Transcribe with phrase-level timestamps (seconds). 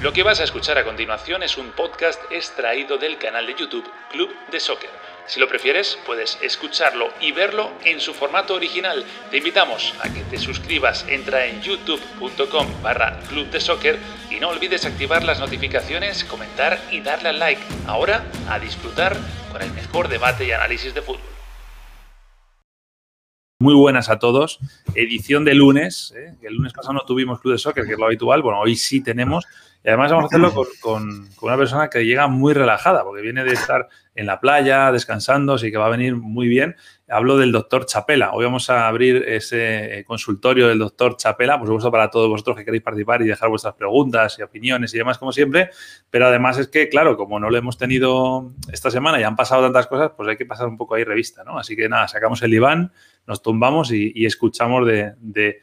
[0.00, 3.84] Lo que vas a escuchar a continuación es un podcast extraído del canal de YouTube
[4.10, 4.88] Club de Soccer.
[5.26, 9.04] Si lo prefieres, puedes escucharlo y verlo en su formato original.
[9.30, 13.98] Te invitamos a que te suscribas, entra en youtube.com barra Club de Soccer
[14.30, 17.60] y no olvides activar las notificaciones, comentar y darle al like.
[17.86, 19.14] Ahora, a disfrutar
[19.52, 21.20] con el mejor debate y análisis de fútbol.
[23.62, 24.58] Muy buenas a todos.
[24.94, 26.14] Edición de lunes.
[26.16, 26.34] ¿eh?
[26.40, 28.40] El lunes pasado no tuvimos Club de Soccer, que es lo habitual.
[28.40, 29.44] Bueno, hoy sí tenemos.
[29.82, 33.52] Y además vamos a hacerlo con, una persona que llega muy relajada, porque viene de
[33.52, 36.76] estar en la playa, descansando, así que va a venir muy bien.
[37.08, 38.32] Hablo del doctor Chapela.
[38.32, 42.64] Hoy vamos a abrir ese consultorio del doctor Chapela, por supuesto, para todos vosotros que
[42.64, 45.70] queréis participar y dejar vuestras preguntas y opiniones y demás, como siempre.
[46.10, 49.62] Pero además es que, claro, como no lo hemos tenido esta semana y han pasado
[49.62, 51.58] tantas cosas, pues hay que pasar un poco ahí revista, ¿no?
[51.58, 52.92] Así que nada, sacamos el diván,
[53.26, 55.60] nos tumbamos y, escuchamos de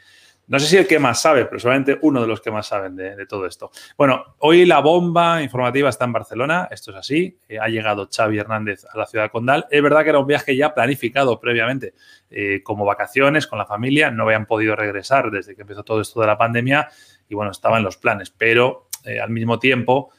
[0.47, 2.95] no sé si el que más sabe, pero solamente uno de los que más saben
[2.95, 3.69] de, todo esto.
[3.97, 7.37] Bueno, hoy la bomba informativa está en Barcelona, esto es así.
[7.49, 9.65] Eh, ha llegado Xavi Hernández a la ciudad Condal.
[9.69, 11.93] Es verdad que era un viaje ya planificado previamente
[12.29, 14.09] eh, como vacaciones con la familia.
[14.09, 16.87] No habían podido regresar desde que empezó todo esto de la pandemia
[17.27, 20.11] y bueno, estaban los planes, pero eh, al mismo tiempo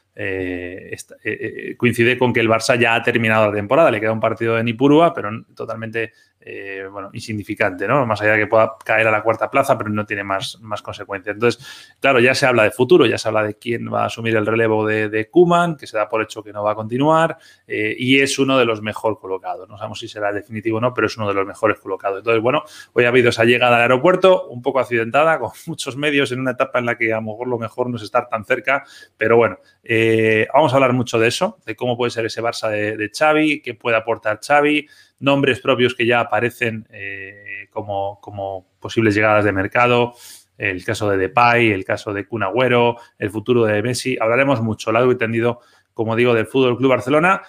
[1.79, 3.89] coincide con que el Barça ya ha terminado la temporada.
[3.93, 6.13] Le queda un partido en Ipurúa, pero totalmente
[6.51, 8.07] eh, bueno, insignificante, ¿no?
[8.07, 10.81] Más allá de que pueda caer a la cuarta plaza, pero no tiene más, más
[10.81, 11.35] consecuencias.
[11.35, 14.35] Entonces, claro, ya se habla de futuro, ya se habla de quién va a asumir
[14.35, 17.37] el relevo de, de Kuman, que se da por hecho que no va a continuar,
[17.67, 19.69] eh, y es uno de los mejor colocados.
[19.69, 22.21] No sabemos si será definitivo o no, pero es uno de los mejores colocados.
[22.21, 22.63] Entonces, bueno,
[22.95, 26.53] hoy ha habido esa llegada al aeropuerto, un poco accidentada, con muchos medios en una
[26.53, 28.85] etapa en la que a lo mejor lo mejor no es estar tan cerca,
[29.19, 32.71] pero bueno, eh, vamos a hablar mucho de eso, de cómo puede ser ese Barça
[32.71, 34.89] de, de Xavi, qué puede aportar Xavi,
[35.21, 40.15] nombres propios que ya aparecen eh, como, como, posibles llegadas de mercado,
[40.57, 44.17] el caso de Depay, el caso de Kun Agüero, el futuro de Messi.
[44.21, 45.61] Hablaremos mucho, largo y tendido,
[45.95, 47.43] como digo, del Fútbol Club Barcelona.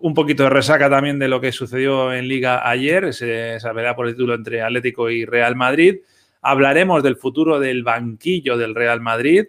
[0.00, 4.06] Un poquito de resaca también de lo que sucedió en Liga ayer, esa pelea por
[4.06, 5.98] el título entre Atlético y Real Madrid.
[6.40, 9.46] Hablaremos del futuro del banquillo del Real Madrid.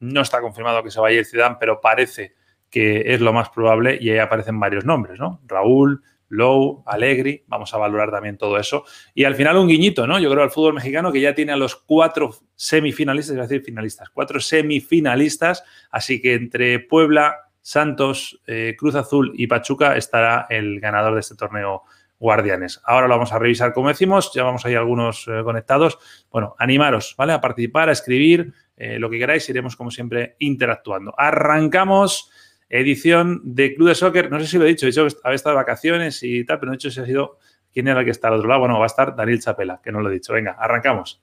[0.00, 2.34] No está confirmado que se vaya a Zidane, pero parece
[2.70, 5.40] que es lo más probable y ahí aparecen varios nombres, ¿no?
[5.46, 8.84] Raúl, Low, Alegri, vamos a valorar también todo eso.
[9.14, 10.18] Y al final un guiñito, ¿no?
[10.18, 14.10] Yo creo al fútbol mexicano que ya tiene a los cuatro semifinalistas, es decir, finalistas,
[14.10, 21.14] cuatro semifinalistas, así que entre Puebla, Santos, eh, Cruz Azul y Pachuca estará el ganador
[21.14, 21.82] de este torneo
[22.20, 22.80] Guardianes.
[22.84, 25.98] Ahora lo vamos a revisar como decimos, ya vamos ahí algunos eh, conectados.
[26.30, 27.32] Bueno, animaros, ¿vale?
[27.32, 31.12] A participar, a escribir, eh, lo que queráis, iremos como siempre interactuando.
[31.16, 32.30] Arrancamos
[32.70, 34.30] edición de Club de Soccer.
[34.30, 36.58] No sé si lo he dicho, he dicho que había estado de vacaciones y tal,
[36.58, 37.38] pero no he dicho si ha sido
[37.72, 38.60] quién era el que está al otro lado.
[38.60, 40.32] Bueno, va a estar Daniel Chapela, que no lo he dicho.
[40.32, 41.22] Venga, arrancamos.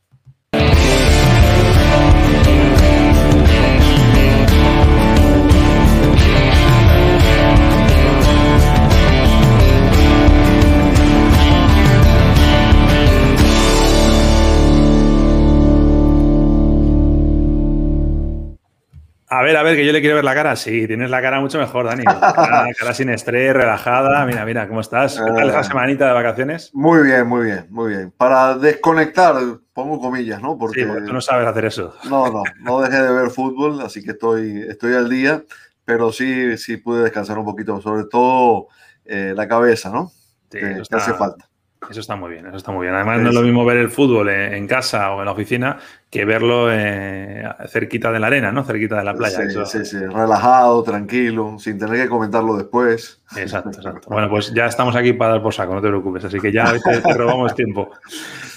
[19.30, 20.56] A ver, a ver, que yo le quiero ver la cara.
[20.56, 22.06] Sí, tienes la cara mucho mejor, Dani.
[22.06, 24.26] Cara, sin estrés, relajada.
[24.26, 25.20] Mira, mira, ¿cómo estás?
[25.20, 26.72] ¿Qué tal esa eh, semanita de vacaciones?
[26.74, 28.14] Muy bien, muy bien, muy bien.
[28.16, 29.36] Para desconectar,
[29.74, 30.58] pongo comillas, ¿no?
[30.58, 31.94] Porque sí, tú no sabes hacer eso.
[32.10, 35.44] No, no, no dejé de ver fútbol, así que estoy, estoy al día,
[35.84, 38.68] pero sí, sí pude descansar un poquito, sobre todo
[39.04, 40.09] eh, la cabeza, ¿no?
[40.50, 41.50] Sí, que hace falta.
[41.90, 42.96] Eso está muy bien, eso está muy bien.
[42.96, 45.78] Además, no es lo mismo ver el fútbol en, casa o en la oficina
[46.09, 48.64] que verlo eh, cerquita de la arena, ¿no?
[48.64, 49.50] Cerquita de la playa.
[49.50, 53.22] Sí, sí, sí, relajado, tranquilo, sin tener que comentarlo después.
[53.36, 54.09] Exacto, exacto.
[54.09, 56.74] Bueno, pues ya estamos aquí para dar por saco, no te preocupes, así que ya
[56.74, 57.92] te, te robamos tiempo.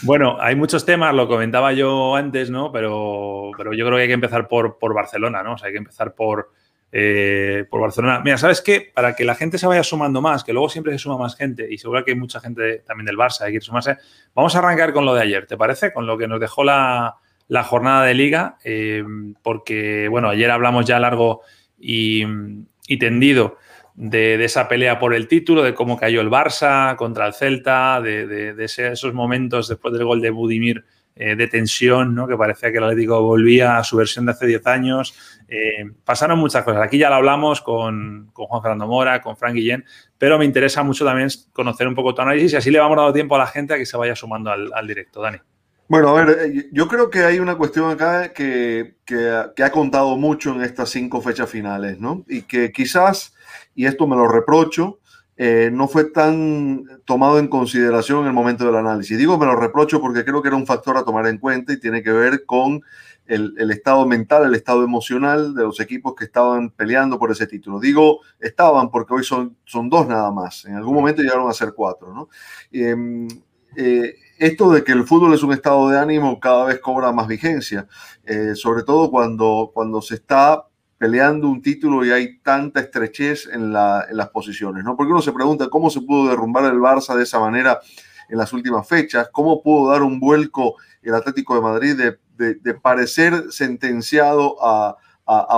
[0.02, 2.72] Bueno, hay muchos temas, lo comentaba yo antes, ¿no?
[2.72, 5.54] Pero, pero yo creo que hay que empezar por, por Barcelona, ¿no?
[5.54, 6.50] O sea, hay que empezar por,
[6.92, 8.20] eh, por Barcelona.
[8.24, 8.90] Mira, ¿sabes qué?
[8.92, 11.68] Para que la gente se vaya sumando más, que luego siempre se suma más gente
[11.70, 13.96] y seguro que hay mucha gente también del Barça que quiere sumarse,
[14.34, 15.92] vamos a arrancar con lo de ayer, ¿te parece?
[15.92, 17.16] Con lo que nos dejó la,
[17.64, 19.04] jornada de liga, eh,
[19.42, 21.42] porque, bueno, ayer hablamos ya largo
[21.78, 22.24] y,
[22.98, 23.58] tendido
[23.94, 28.54] de, esa pelea por el título, de cómo cayó el Barça contra el Celta, de,
[28.58, 30.84] esos momentos después del gol de Budimir
[31.22, 32.26] eh, de tensión, ¿no?
[32.26, 35.14] que parecía que el Atlético volvía a su versión de hace 10 años.
[35.48, 36.80] Eh, pasaron muchas cosas.
[36.82, 39.84] Aquí ya lo hablamos con, Juan Fernando Mora, con Frank Guillén,
[40.16, 43.12] pero me interesa mucho también conocer un poco tu análisis y así le vamos dando
[43.12, 45.20] tiempo a la gente a que se vaya sumando al, directo.
[45.20, 45.36] Dani.
[45.88, 50.16] Bueno, a ver, eh, yo creo que hay una cuestión acá que, que, ha contado
[50.16, 52.24] mucho en estas cinco fechas finales, ¿no?
[52.28, 53.34] Y que quizás,
[53.74, 54.99] y esto me lo reprocho,
[55.42, 59.16] eh, no fue tan tomado en consideración en el momento del análisis.
[59.16, 61.80] Digo, me lo reprocho porque creo que era un factor a tomar en cuenta y
[61.80, 62.82] tiene que ver con
[63.24, 67.80] el, estado mental, el estado emocional de los equipos que estaban peleando por ese título.
[67.80, 70.66] Digo estaban porque hoy son, son dos nada más.
[70.66, 72.12] En algún momento llegaron a ser cuatro.
[72.12, 72.28] ¿no?
[72.70, 73.26] Em,
[73.76, 77.26] eh, esto de que el fútbol es un estado de ánimo cada vez cobra más
[77.26, 77.88] vigencia,
[78.24, 80.66] eh, sobre todo cuando, cuando se está
[81.00, 84.98] peleando un título y hay tanta estrechez en, las posiciones, ¿no?
[84.98, 87.80] Porque uno se pregunta cómo se pudo derrumbar el Barça de esa manera
[88.28, 91.96] en las últimas fechas, cómo pudo dar un vuelco el Atlético de Madrid
[92.36, 94.98] de, parecer sentenciado a,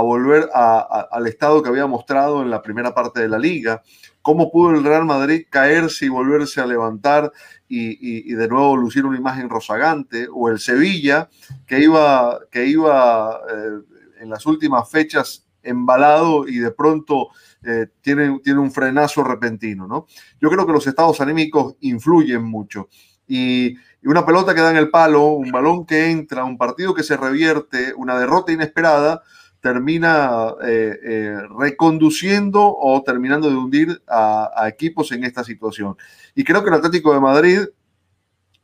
[0.01, 3.83] volver al estado que había mostrado en la primera parte de la liga,
[4.21, 7.33] cómo pudo el Real Madrid caerse y volverse a levantar
[7.67, 11.29] y, de nuevo lucir una imagen rozagante, o el Sevilla
[11.67, 13.92] que iba, que iba eh,
[14.23, 17.29] en las últimas fechas embalado y de pronto
[17.63, 20.07] eh, tiene, tiene un frenazo repentino, ¿no?
[20.41, 22.89] Yo creo que los estados anímicos influyen mucho.
[23.27, 27.05] Y, una pelota que da en el palo, un balón que entra, un partido que
[27.05, 29.23] se revierte, una derrota inesperada,
[29.61, 35.97] termina eh, eh, reconduciendo o terminando de hundir a, equipos en esta situación.
[36.35, 37.61] Y creo que el Atlético de Madrid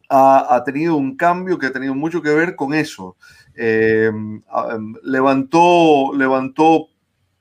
[0.08, 3.16] ha, tenido un cambio que ha tenido mucho que ver con eso.
[3.54, 4.42] Em,
[5.02, 6.88] levantó, levantó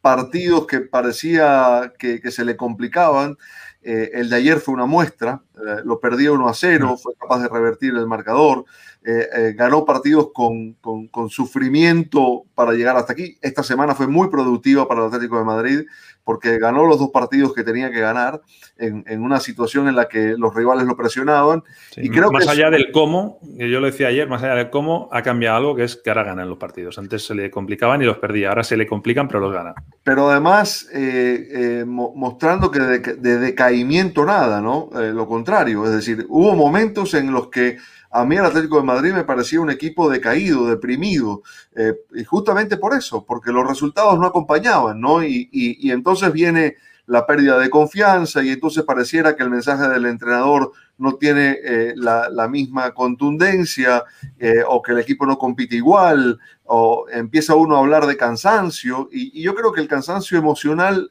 [0.02, 3.38] partidos que parecía que, se le complicaban.
[3.82, 7.42] Eh, el de ayer fue una muestra, eh, lo perdió 1 a 0, fue capaz
[7.42, 8.66] de revertir el marcador,
[9.06, 13.38] eh, ganó partidos con, con, sufrimiento para llegar hasta aquí.
[13.42, 15.82] Esta semana fue muy productiva para el Atlético de Madrid
[16.28, 18.42] porque ganó los dos partidos que tenía que ganar
[18.78, 21.64] en, en una situación en la que los rivales lo presionaban.
[21.96, 25.22] y creo más allá del cómo, yo lo decía ayer, más allá del cómo, ha
[25.22, 26.98] cambiado algo que es que ahora ganan los partidos.
[26.98, 29.74] Antes se le complicaban y los perdía, ahora se le complican pero los gana.
[30.04, 34.90] Pero además eh, eh, mostrando que de, de, decaimiento nada, ¿no?
[35.00, 37.78] Eh, lo contrario, es decir, hubo momentos en los que
[38.12, 41.44] a mí el Atlético de Madrid me parecía un equipo decaído, deprimido,
[41.76, 45.24] eh, y justamente por eso, porque los resultados no acompañaban, ¿no?
[45.24, 45.50] Y,
[45.92, 51.16] entonces viene la pérdida de confianza y entonces pareciera que el mensaje del entrenador no
[51.16, 54.04] tiene eh, la, misma contundencia
[54.40, 59.08] eh, o que el equipo no compite igual o empieza uno a hablar de cansancio
[59.12, 61.10] y, yo creo que el cansancio emocional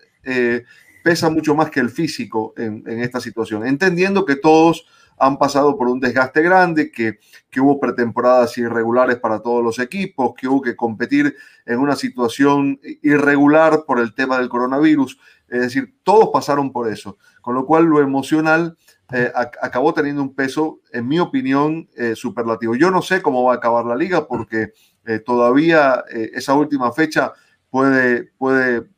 [1.07, 4.87] pesa mucho más que el físico en, esta situación, entendiendo que todos
[5.17, 10.35] han pasado por un desgaste grande, que, que hubo pretemporadas irregulares para todos los equipos,
[10.37, 15.17] que hubo que competir en una situación irregular por el tema del coronavirus.
[15.47, 18.77] Es decir, todos pasaron por eso, con lo cual lo emocional
[19.13, 19.31] eh,
[19.63, 22.75] acabó teniendo un peso, en mi opinión, eh, superlativo.
[22.75, 24.73] Yo no sé cómo va a acabar la liga porque
[25.05, 27.33] eh, todavía esa última fecha
[27.71, 28.89] puede, puede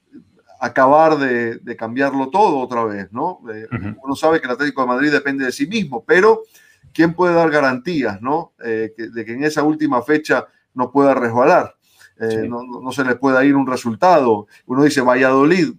[0.61, 3.41] acabar de, cambiarlo todo otra vez, ¿no?
[4.03, 6.43] Uno sabe que el Atlético de Madrid depende de sí mismo, pero
[6.93, 8.55] ¿quién puede dar garantías, ¿no?
[8.65, 11.75] Eh, de que en esa última fecha no pueda resbalar,
[12.21, 14.49] eh, no, se le pueda ir un resultado.
[14.67, 15.75] Uno dice Valladolid,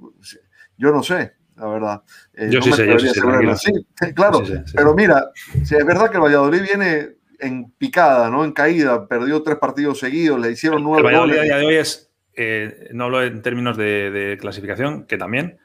[0.77, 2.03] yo no sé, la verdad.
[2.33, 3.71] Eh, yo, sí sé, yo sí
[4.15, 4.41] claro,
[4.73, 5.31] pero mira,
[5.63, 8.45] si es verdad que el Valladolid viene en picada, ¿no?
[8.45, 12.08] En caída, perdió tres partidos seguidos, le hicieron nueve el Valladolid día de hoy es
[12.41, 15.57] eh, no hablo en términos de, clasificación, que también,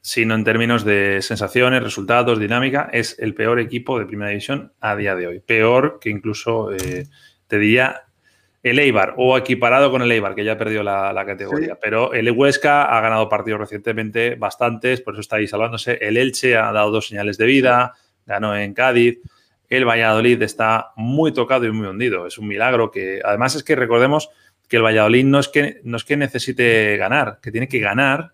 [0.00, 4.96] sino en términos de sensaciones, resultados, dinámica, es el peor equipo de primera división a
[4.96, 5.40] día de hoy.
[5.40, 7.06] Peor que incluso, eh,
[7.46, 8.04] te diría,
[8.62, 11.78] el Eibar, o equiparado con el Eibar, que ya perdió la, categoría.
[11.78, 15.98] Pero el Huesca ha ganado partidos recientemente, bastantes, por eso está ahí salvándose.
[16.00, 17.92] El Elche ha dado dos señales de vida,
[18.24, 19.18] ganó en Cádiz.
[19.68, 22.26] El Valladolid está muy tocado y muy hundido.
[22.26, 24.30] Es un milagro que, además, es que recordemos
[24.72, 28.32] que el Valladolid no es que, no es que necesite ganar, que tiene que ganar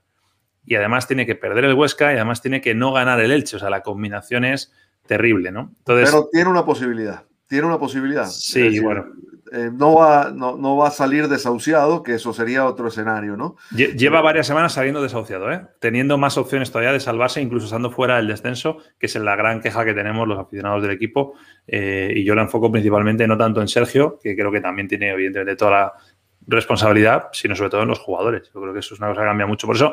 [0.64, 3.56] y además tiene que perder el Huesca y además tiene que no ganar el Elche.
[3.56, 4.72] O sea, la combinación es
[5.04, 5.74] terrible, ¿no?
[5.78, 8.26] Entonces, Pero tiene una posibilidad, tiene una posibilidad.
[8.26, 9.06] Sí, bueno.
[9.50, 13.56] Eh, no, va, no, va a salir desahuciado, que eso sería otro escenario, ¿no?
[13.72, 15.62] Lleva varias semanas saliendo desahuciado, ¿eh?
[15.80, 19.60] teniendo más opciones todavía de salvarse, incluso estando fuera del descenso, que es la gran
[19.60, 21.34] queja que tenemos los aficionados del equipo.
[21.66, 25.10] Eh, y yo la enfoco principalmente no tanto en Sergio, que creo que también tiene
[25.10, 25.92] evidentemente toda la,
[26.48, 28.50] responsabilidad, sino sobre todo en los jugadores.
[28.52, 29.66] Yo creo que eso es una cosa que cambia mucho.
[29.66, 29.92] Por eso,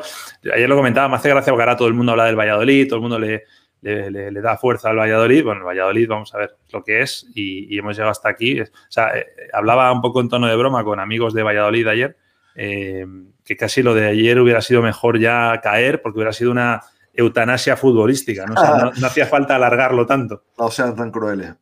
[0.54, 2.96] ayer lo comentaba, me hace gracia porque ahora todo el mundo habla del Valladolid, todo
[2.96, 3.44] el mundo le,
[3.82, 5.44] da fuerza al Valladolid.
[5.44, 8.62] Bueno, el Valladolid, vamos a ver lo que es y, hemos llegado hasta aquí.
[8.62, 12.18] O sea, eh, hablaba un poco en tono de broma con amigos de Valladolid ayer,
[12.56, 13.06] eh,
[13.44, 16.82] que casi lo de ayer hubiera sido mejor ya caer porque hubiera sido una
[17.16, 18.54] eutanasia futbolística, ¿no?
[18.54, 20.44] no, hacía falta alargarlo tanto.
[20.58, 21.54] No sean tan crueles.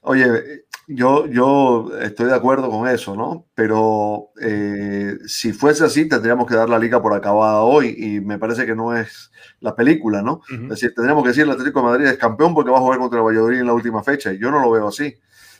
[0.00, 3.46] Oye, yo, yo estoy de acuerdo con eso, ¿no?
[3.54, 8.38] Pero eh, si fuese así, tendríamos que dar la liga por acabada hoy y me
[8.38, 9.30] parece que no es
[9.60, 10.40] la película, ¿no?
[10.50, 12.98] Es decir, tendríamos que decir el Atlético de Madrid es campeón porque va a jugar
[12.98, 15.14] contra el Valladolid en la última fecha y yo no lo veo así.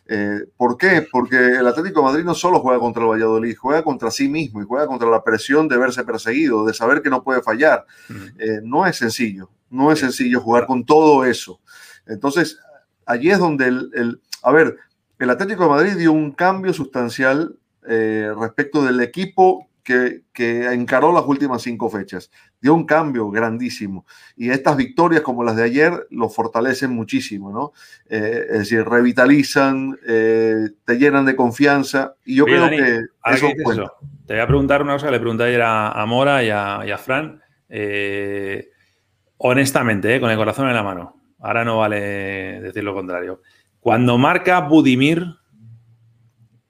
[0.07, 1.07] Eh, ¿Por qué?
[1.11, 4.61] Porque el Atlético de Madrid no solo juega contra el Valladolid, juega contra sí mismo
[4.61, 7.87] y juega contra la presión de verse perseguido, de saber que no puede fallar.
[8.39, 11.61] Eh, no es sencillo, no es sencillo jugar con todo eso.
[12.07, 12.59] Entonces,
[13.07, 14.77] allí es donde el, a ver,
[15.19, 17.57] el Atlético de Madrid dio un cambio sustancial
[17.87, 20.23] eh, respecto del equipo que,
[20.73, 22.31] encaró las últimas cinco fechas.
[22.61, 24.07] Dio un cambio grandísimo.
[24.37, 27.73] Y estas victorias como las de ayer lo fortalecen muchísimo, ¿no?
[28.09, 32.15] Eh, es decir, revitalizan, eh, te llenan de confianza.
[32.25, 33.49] Y yo creo que eso,
[34.27, 37.41] Te voy a preguntar una cosa le pregunté ayer a, Mora y a, Fran.
[37.69, 38.71] Eh,
[39.39, 41.17] honestamente, con el corazón en la mano.
[41.41, 43.43] Ahora no vale decir lo contrario.
[43.81, 45.27] Cuando marca Budimir,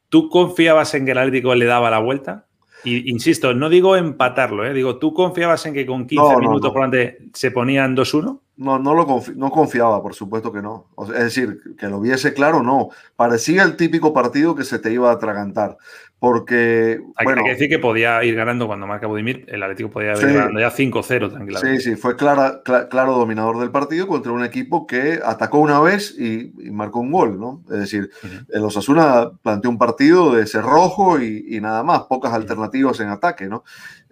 [0.08, 2.46] ¿tú confiabas en que el Atlético le daba la vuelta?
[2.84, 4.74] Y insisto, no digo empatarlo, ¿eh?
[4.74, 8.40] digo, ¿tú confiabas en que con 15 minutos por delante se ponían 2-1?
[8.56, 10.86] No, no, lo no confiaba, por supuesto que no.
[11.14, 12.90] es decir, que lo viese claro, no.
[13.16, 15.78] Parecía el típico partido que se te iba a atragantar.
[16.22, 17.00] Porque.
[17.16, 19.44] Hay, bueno, que decir que podía ir ganando cuando marca Budimir.
[19.48, 21.02] El Atlético podía ir ganando ya 5-0
[21.32, 21.80] tranquilamente.
[21.80, 26.16] Sí, sí, fue clara, claro dominador del partido contra un equipo que atacó una vez
[26.16, 27.64] y, marcó un gol, ¿no?
[27.72, 28.10] Es decir,
[28.50, 33.48] el Osasuna planteó un partido de cerrojo y, y nada más, pocas alternativas en ataque,
[33.48, 33.64] ¿no?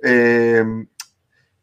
[0.02, 0.64] Eh,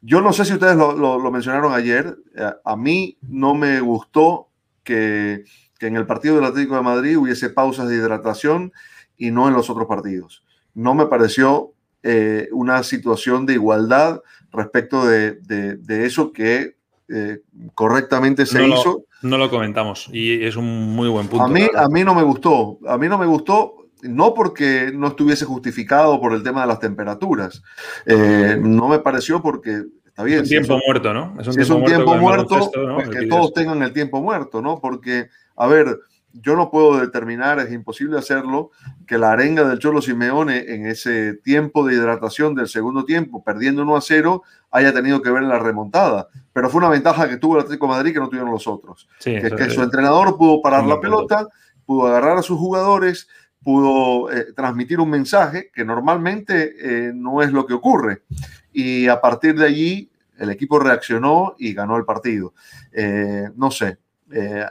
[0.02, 2.18] yo no sé si ustedes lo, mencionaron ayer.
[2.36, 4.50] Eh, a mí no me gustó
[4.84, 5.44] que,
[5.82, 8.72] en el partido del Atlético de Madrid hubiese pausas de hidratación
[9.18, 10.44] y no en los otros partidos.
[10.74, 14.22] No me pareció eh, una situación de igualdad
[14.52, 15.40] respecto de,
[15.88, 16.76] eso que
[17.10, 17.40] eh,
[17.74, 19.06] correctamente se hizo.
[19.22, 21.46] no lo comentamos y es un muy buen punto.
[21.46, 22.80] A mí, a mí no me gustó.
[22.88, 26.80] A mí no me gustó no porque no estuviese justificado por el tema de las
[26.80, 27.64] temperaturas.
[28.06, 30.40] Eh, no me pareció porque está bien.
[30.40, 31.36] Es un tiempo muerto, ¿no?
[31.40, 34.80] Es un tiempo muerto, pues que todos tengan el tiempo muerto, ¿no?
[34.80, 35.98] Porque, a ver,
[36.42, 38.72] yo no puedo determinar, es imposible hacerlo,
[39.06, 43.82] que la arenga del Cholo Simeone en ese tiempo de hidratación del segundo tiempo, perdiendo
[43.84, 46.28] 1 a 0, haya tenido que ver en la remontada.
[46.54, 49.08] Pero fue una ventaja que tuvo el Atlético de Madrid que no tuvieron los otros.
[49.24, 51.48] que es que su entrenador pudo parar la pelota,
[51.86, 53.28] pudo agarrar a sus jugadores,
[53.64, 58.24] pudo eh, transmitir un mensaje que normalmente eh, no es lo que ocurre.
[58.72, 62.54] Y a partir de allí el equipo reaccionó y ganó el partido.
[62.92, 63.98] Eh, no sé,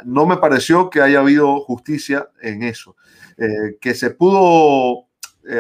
[0.05, 2.97] no me pareció que haya habido justicia en eso.
[3.81, 5.07] que se pudo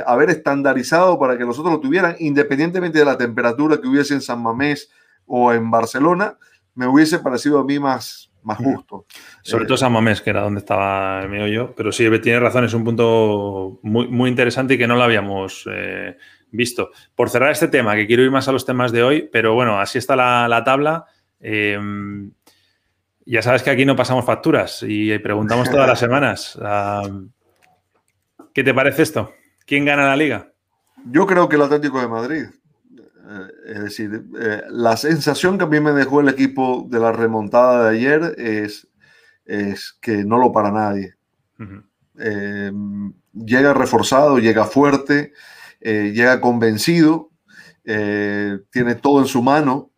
[0.06, 4.20] haber estandarizado para que los otros lo tuvieran, independientemente de la temperatura que hubiese en
[4.20, 4.90] San Mamés
[5.26, 6.38] o en Barcelona,
[6.74, 9.06] me hubiese parecido a mí más, más justo.
[9.42, 11.74] Sobre eh, todo San Mamés, que era donde estaba el mío yo.
[11.74, 15.68] Pero sí, tiene razón, es un punto muy, muy interesante y que no lo habíamos
[15.70, 16.16] eh,
[16.52, 16.90] visto.
[17.14, 19.80] Por cerrar este tema, que quiero ir más a los temas de hoy, pero bueno,
[19.80, 21.06] así está la, tabla.
[21.40, 21.78] Eh,
[23.26, 26.58] ya sabes que aquí no pasamos facturas y preguntamos todas las semanas.
[26.62, 27.02] Ah,
[28.54, 29.32] ¿Qué te parece esto?
[29.66, 30.52] ¿Quién gana la liga?
[31.10, 32.46] Yo creo que el Atlético de Madrid.
[33.28, 37.10] Eh, es decir, eh, la sensación que a mí me dejó el equipo de la
[37.12, 38.88] remontada de ayer es,
[39.44, 41.16] es que no lo para nadie.
[42.18, 42.72] Eh,
[43.32, 45.32] llega reforzado, llega fuerte,
[45.80, 47.30] llega convencido,
[47.84, 49.90] tiene todo en su mano.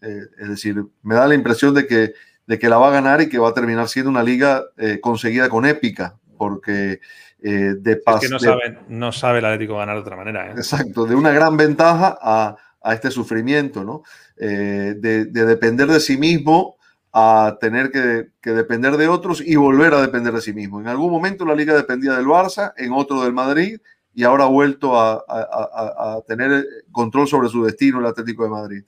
[0.00, 2.14] es decir, me da la impresión de que,
[2.46, 4.64] de que la va a ganar y que va a terminar siendo una liga
[5.00, 7.00] conseguida con épica, porque
[7.38, 8.18] de paso.
[8.18, 10.50] Es que no, sabe, no sabe el Atlético ganar de otra manera.
[10.50, 14.02] Exacto, de una gran ventaja a a este sufrimiento, ¿no?
[14.36, 16.76] Eh, de, depender de sí mismo
[17.12, 20.80] a tener que, depender de otros y volver a depender de sí mismo.
[20.80, 23.80] En algún momento la liga dependía del Barça, en otro del Madrid
[24.14, 28.82] y ahora ha vuelto a, tener control sobre su destino el Atlético de Madrid.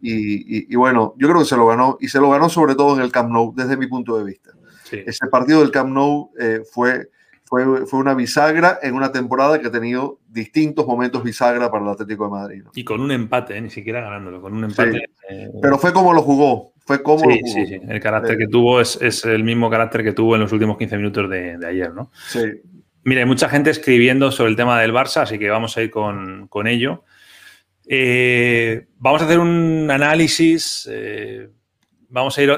[0.00, 3.02] y, bueno, yo creo que se lo ganó y se lo ganó sobre todo en
[3.02, 4.50] el Camp Nou desde mi punto de vista.
[4.90, 7.08] Ese partido del Camp Nou eh, fue
[7.46, 11.90] fue, fue, una bisagra en una temporada que ha tenido distintos momentos bisagra para el
[11.90, 12.64] Atlético de Madrid.
[12.74, 13.60] Y con un empate, ¿eh?
[13.60, 15.04] ni siquiera ganándolo, con un empate.
[15.28, 18.80] Eh, Pero fue como lo jugó, fue como sí, Sí, sí, el carácter que tuvo
[18.80, 21.92] es, es, el mismo carácter que tuvo en los últimos 15 minutos de, de ayer,
[21.92, 22.10] ¿no?
[22.26, 22.40] Sí.
[23.04, 25.90] Mira, hay mucha gente escribiendo sobre el tema del Barça, así que vamos a ir
[25.90, 27.04] con, con ello.
[27.86, 30.88] Eh, vamos a hacer un análisis,
[32.08, 32.50] vamos a ir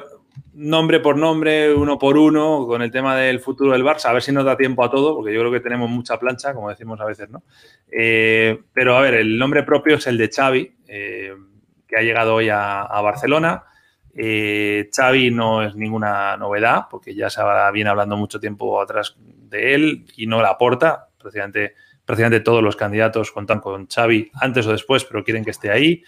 [0.57, 4.23] nombre por nombre, uno por uno, con el tema del futuro del Barça, a ver
[4.23, 6.99] si nos da tiempo a todo, porque yo creo que tenemos mucha plancha, como decimos
[7.01, 7.43] a veces, ¿no?
[7.91, 11.35] Eh, pero a ver, el nombre propio es el de Xavi, eh,
[11.87, 13.65] que ha llegado hoy a, Barcelona.
[14.15, 17.43] Eh, Xavi no es ninguna novedad, porque ya se
[17.75, 19.15] viene hablando mucho tiempo atrás
[19.49, 21.09] de él y no la aporta.
[21.19, 21.75] Prácticamente,
[22.05, 26.03] prácticamente todos los candidatos cuentan con Xavi antes o después, pero quieren que esté ahí.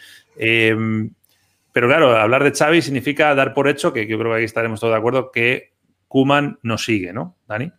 [1.73, 4.81] Pero claro, hablar de Xavi significa dar por hecho, que yo creo que aquí estaremos
[4.81, 5.75] todos de acuerdo, que
[6.09, 7.73] Kuman no sigue, ¿no, Dani?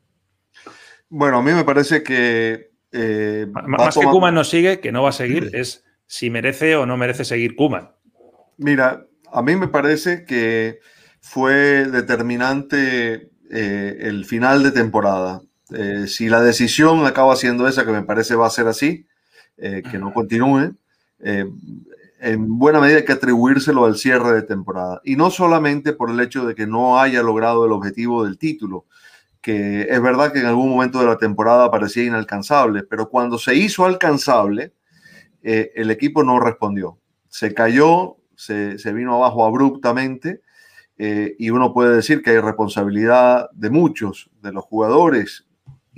[1.10, 2.70] Bueno, a mí me parece que...
[2.92, 6.86] Eh, más que Kuman no sigue, que no va a seguir, es si merece o
[6.86, 7.92] no merece seguir Kuman.
[8.58, 10.80] Mira, a mí me parece que
[11.20, 15.42] fue determinante eh, el final de temporada.
[15.72, 19.06] Eh, si la decisión acaba siendo esa, que me parece va a ser así,
[19.58, 20.74] que no continúe,
[22.22, 25.02] en buena medida hay que atribuírselo al cierre de temporada.
[25.04, 28.86] Y no solamente por el hecho de que no haya logrado el objetivo del título,
[29.42, 33.56] que es verdad que en algún momento de la temporada parecía inalcanzable, pero cuando se
[33.56, 34.74] hizo alcanzable,
[35.42, 37.00] eh, el equipo no respondió.
[37.30, 40.42] Se cayó, se, vino abajo abruptamente
[40.98, 45.46] eh, y uno puede decir que hay responsabilidad de muchos, de los jugadores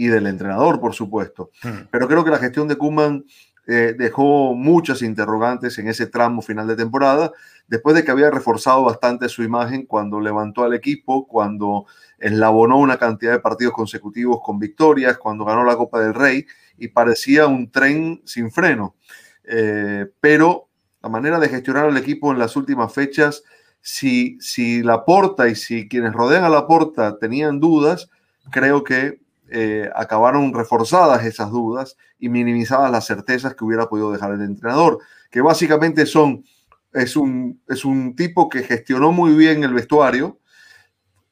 [0.01, 1.51] y del entrenador, por supuesto.
[1.62, 1.88] Hmm.
[1.91, 3.24] Pero creo que la gestión de Kuman
[3.67, 7.31] eh, dejó muchas interrogantes en ese tramo final de temporada,
[7.67, 11.86] después de que había reforzado bastante su imagen cuando levantó al equipo, cuando
[12.17, 16.48] eslabonó una cantidad de partidos consecutivos con victorias, cuando ganó la Copa del Rey
[16.79, 18.96] y parecía un tren sin freno.
[19.43, 20.67] Eh, pero
[21.03, 23.43] la manera de gestionar al equipo en las últimas fechas,
[23.81, 28.10] si, si la porta y si quienes rodean a la porta tenían dudas,
[28.50, 29.21] creo que
[29.53, 35.00] eh, acabaron reforzadas esas dudas y minimizadas las certezas que hubiera podido dejar el entrenador,
[35.29, 36.46] que básicamente son,
[36.93, 40.39] es un, es un tipo que gestionó muy bien el vestuario,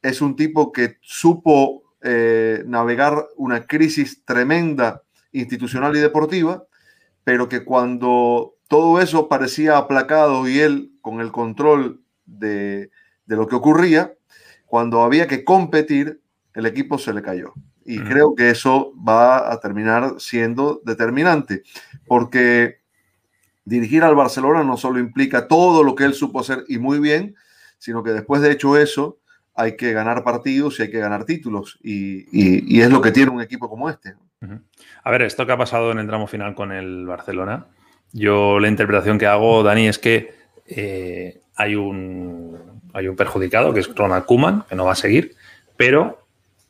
[0.02, 6.66] es un tipo que supo eh, navegar una crisis tremenda institucional y deportiva,
[7.24, 12.92] pero que cuando todo eso parecía aplacado y él con el control de,
[13.26, 14.14] de lo que ocurría,
[14.66, 16.22] cuando había que competir,
[16.54, 17.54] el equipo se le cayó.
[17.92, 21.64] Y creo que eso va a terminar siendo determinante,
[22.06, 22.82] porque
[23.66, 27.36] dirigir al Barcelona no solo implica todo lo que él supo hacer y muy bien,
[27.80, 29.18] sino que después de hecho eso,
[29.56, 31.80] hay que ganar partidos y hay que ganar títulos.
[31.82, 34.14] Y, es lo que tiene un equipo como este.
[35.04, 37.66] A ver, esto que ha pasado en el tramo final con el Barcelona,
[38.14, 40.32] yo la interpretación que hago, Dani, es que
[40.68, 42.56] eh, hay, un,
[42.94, 45.34] hay un perjudicado, que es Ronald Kuman, que no va a seguir,
[45.76, 46.24] pero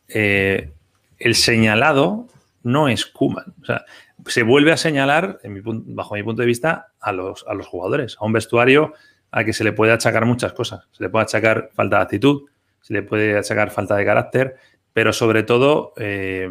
[0.07, 0.71] eh,
[1.19, 2.27] el señalado
[2.63, 3.53] no es Kuman.
[3.61, 3.85] O sea,
[4.25, 8.25] se vuelve a señalar, bajo mi punto de vista, a los, a los jugadores, a
[8.25, 8.93] un vestuario
[9.31, 10.87] a que se le puede achacar muchas cosas.
[10.91, 12.43] Se le puede achacar falta de actitud,
[12.81, 14.55] se le puede achacar falta de carácter,
[14.93, 16.49] pero sobre todo eh,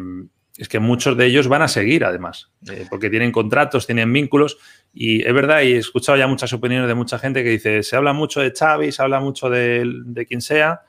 [0.57, 4.57] es que muchos de ellos van a seguir además, eh, porque tienen contratos, tienen vínculos
[4.93, 7.95] y es verdad, y he escuchado ya muchas opiniones de mucha gente que dice, se
[7.95, 10.81] habla mucho de Xavi, se habla mucho de, de quien sea,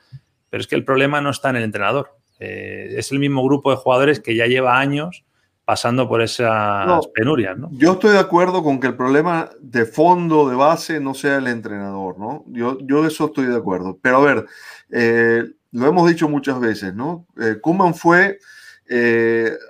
[0.49, 2.20] pero es que el problema no está en el entrenador.
[2.43, 5.23] Eh, es el mismo grupo de jugadores que ya lleva años
[5.63, 7.69] pasando por esas penurias, ¿no?
[7.71, 11.45] Yo estoy de acuerdo con que el problema de fondo, de base, no sea el
[11.45, 12.43] entrenador, ¿no?
[12.47, 13.99] Yo, yo eso estoy de acuerdo.
[14.01, 14.45] Pero a ver,
[14.89, 17.27] eh, lo hemos dicho muchas veces, ¿no?
[17.39, 18.39] Eh, Kuman fue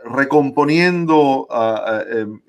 [0.05, 1.47] recomponiendo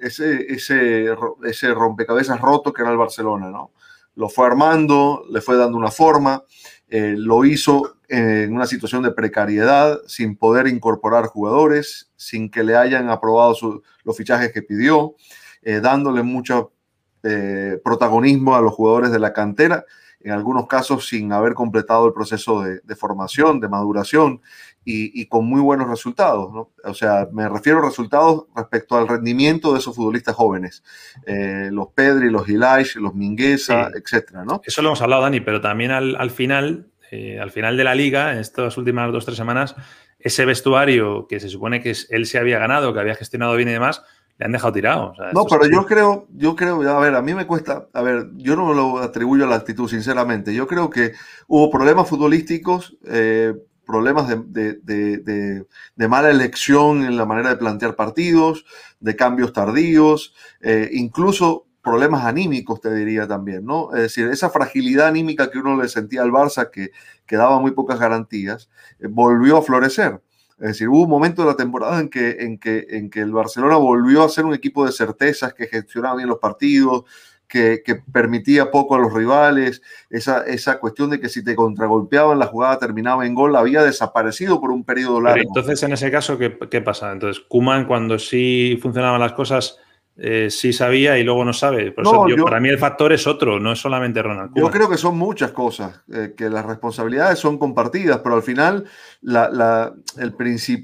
[0.01, 3.73] ese, ese, ese rompecabezas roto que era el Barcelona, ¿no?
[4.15, 6.45] Lo fue armando, le fue dando una forma,
[6.93, 13.09] lo hizo en una situación de precariedad, sin poder incorporar jugadores, sin que le hayan
[13.09, 15.15] aprobado los fichajes que pidió,
[15.63, 16.75] eh, dándole mucho
[17.23, 19.87] eh, protagonismo a los jugadores de la cantera,
[20.21, 24.43] en algunos casos sin haber completado el proceso de, formación, de maduración
[24.85, 26.69] y, con muy buenos resultados.
[26.85, 30.83] O sea, me refiero a resultados respecto al rendimiento de esos futbolistas jóvenes,
[31.27, 34.45] eh, los Pedri, los Ilaish, los Mingueza, etcétera.
[34.45, 34.61] ¿no?
[34.65, 37.95] Eso lo hemos hablado, Dani, pero también al, al final eh, al final de la
[37.95, 39.77] liga, en estas últimas dos o tres semanas,
[40.19, 43.73] ese vestuario que se supone que él se había ganado, que había gestionado bien y
[43.73, 44.03] demás,
[44.39, 45.13] le han dejado tirado.
[45.35, 48.57] no, pero yo creo, yo creo, a ver, a mí me cuesta, a ver, yo
[48.57, 50.55] no lo atribuyo a la actitud, sinceramente.
[50.55, 51.13] Yo creo que
[51.49, 53.53] hubo problemas futbolísticos, eh,
[53.93, 55.67] problemas de,
[56.09, 58.65] mala elección en la manera de plantear partidos,
[59.01, 63.93] de cambios tardíos, eh, incluso problemas anímicos, te diría también, ¿no?
[63.95, 66.93] Es decir, esa fragilidad anímica que uno le sentía al Barça, que,
[67.27, 70.23] que daba muy pocas garantías, eh, volvió a florecer.
[70.59, 73.33] Es decir, hubo un momento de la temporada en que, en, que, en que el
[73.33, 77.05] Barcelona volvió a ser un equipo de certezas, que gestionaba bien los partidos,
[77.53, 82.39] que, que, permitía poco a los rivales, esa, esa cuestión de que si te contragolpeaban
[82.39, 85.45] la jugada terminaba en gol, había desaparecido por un periodo largo.
[85.47, 87.13] entonces, en ese caso, ¿qué, qué pasa?
[87.13, 89.79] Entonces, Kuman, cuando sí funcionaban las cosas,
[90.17, 91.93] eh, sí sabía y luego no sabe.
[91.93, 95.53] para mí el factor es otro, no es solamente Ronald Yo creo que son muchas
[95.53, 98.85] cosas, eh, que las responsabilidades son compartidas, pero al final
[99.21, 100.35] la, el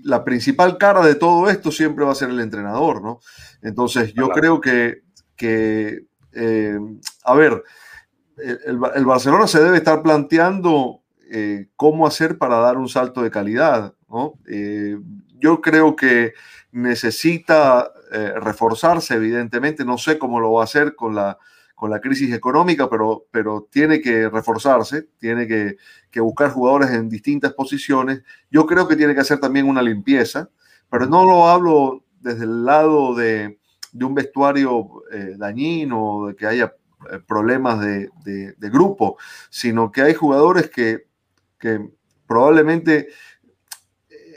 [0.05, 3.21] la principal cara de todo esto siempre va a ser el entrenador, ¿no?
[3.63, 5.03] Entonces yo creo que,
[5.37, 6.79] que eh,
[7.25, 7.63] a ver,
[8.37, 11.03] el, el, Barcelona se debe estar planteando
[11.77, 14.35] cómo hacer para dar un salto de calidad, ¿no?
[15.41, 16.33] yo creo que
[16.73, 19.85] necesita eh, reforzarse, evidentemente.
[19.85, 21.39] No sé cómo lo va a hacer con la,
[21.75, 25.77] con la crisis económica, pero, pero tiene que reforzarse, tiene que,
[26.11, 28.23] que, buscar jugadores en distintas posiciones.
[28.51, 30.51] Yo creo que tiene que hacer también una limpieza,
[30.91, 33.59] pero no lo hablo desde el lado de,
[33.99, 36.75] de un vestuario eh, dañino, de que haya
[37.11, 39.17] eh, problemas de, de, grupo,
[39.51, 41.07] sino que hay jugadores que,
[41.59, 41.91] que
[42.27, 43.09] probablemente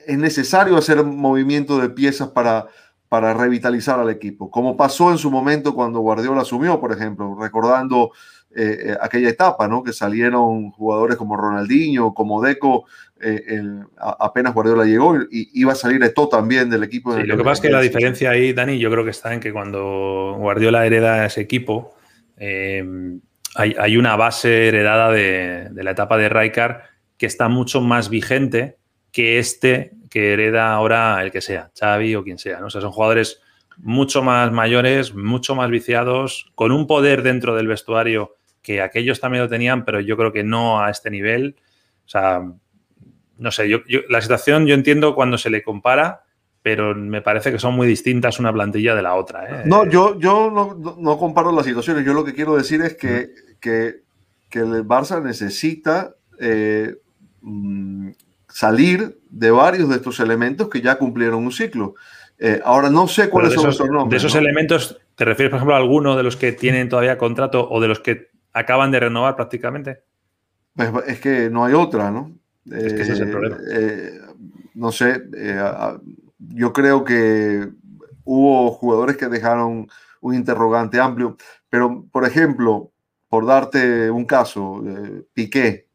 [0.07, 2.67] es necesario hacer movimiento de piezas para,
[3.07, 8.11] para revitalizar al equipo, como pasó en su momento cuando Guardiola asumió, por ejemplo, recordando
[8.55, 9.83] eh, eh, aquella etapa, ¿no?
[9.83, 12.85] Que salieron jugadores como Ronaldinho, como Deco,
[13.21, 17.15] eh, el, apenas Guardiola llegó y iba a salir esto también del equipo.
[17.15, 19.39] Sí, lo que pasa es que la diferencia ahí, Dani, yo creo que está en
[19.39, 21.95] que cuando Guardiola hereda ese equipo,
[22.37, 22.83] eh,
[23.55, 26.81] hay, hay, una base heredada de, de la etapa de Rijkaard
[27.17, 28.77] que está mucho más vigente
[29.11, 32.59] que este que hereda ahora el que sea, Xavi o quien sea.
[32.59, 32.67] ¿no?
[32.67, 33.41] O sea, son jugadores
[33.77, 39.43] mucho más mayores, mucho más viciados, con un poder dentro del vestuario que aquellos también
[39.43, 41.55] lo tenían, pero yo creo que no a este nivel.
[42.05, 42.41] O sea,
[43.37, 46.23] no sé, yo, yo, la situación yo entiendo cuando se le compara,
[46.61, 49.45] pero me parece que son muy distintas una plantilla de la otra.
[49.45, 49.63] ¿eh?
[49.65, 52.05] No, yo, yo no, no, comparo las situaciones.
[52.05, 53.59] Yo lo que quiero decir es que, mm.
[53.59, 54.01] que,
[54.49, 56.95] que el Barça necesita eh,
[58.47, 61.95] salir de varios de estos elementos que ya cumplieron un ciclo.
[62.37, 64.09] Eh, ahora no sé cuáles son esos nombres.
[64.21, 64.41] De esos ¿no?
[64.41, 67.87] elementos, ¿te refieres, por ejemplo, a alguno de los que tienen todavía contrato o de
[67.87, 70.03] los que acaban de renovar prácticamente?
[70.75, 72.31] Pues es que no hay otra, ¿no?
[72.65, 73.57] Es que ese es el problema.
[73.71, 74.19] Eh,
[74.75, 75.63] no sé, eh,
[76.39, 77.67] yo creo que
[78.23, 79.87] hubo jugadores que dejaron
[80.21, 81.37] un interrogante amplio,
[81.69, 82.91] pero por ejemplo,
[83.27, 85.87] por darte un caso, eh, Piqué,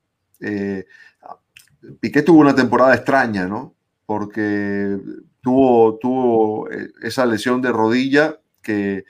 [2.01, 3.75] Piqué tuvo una temporada extraña, ¿no?
[4.05, 4.99] Porque
[5.41, 6.69] tuvo, tuvo
[7.03, 9.05] esa lesión de rodilla que,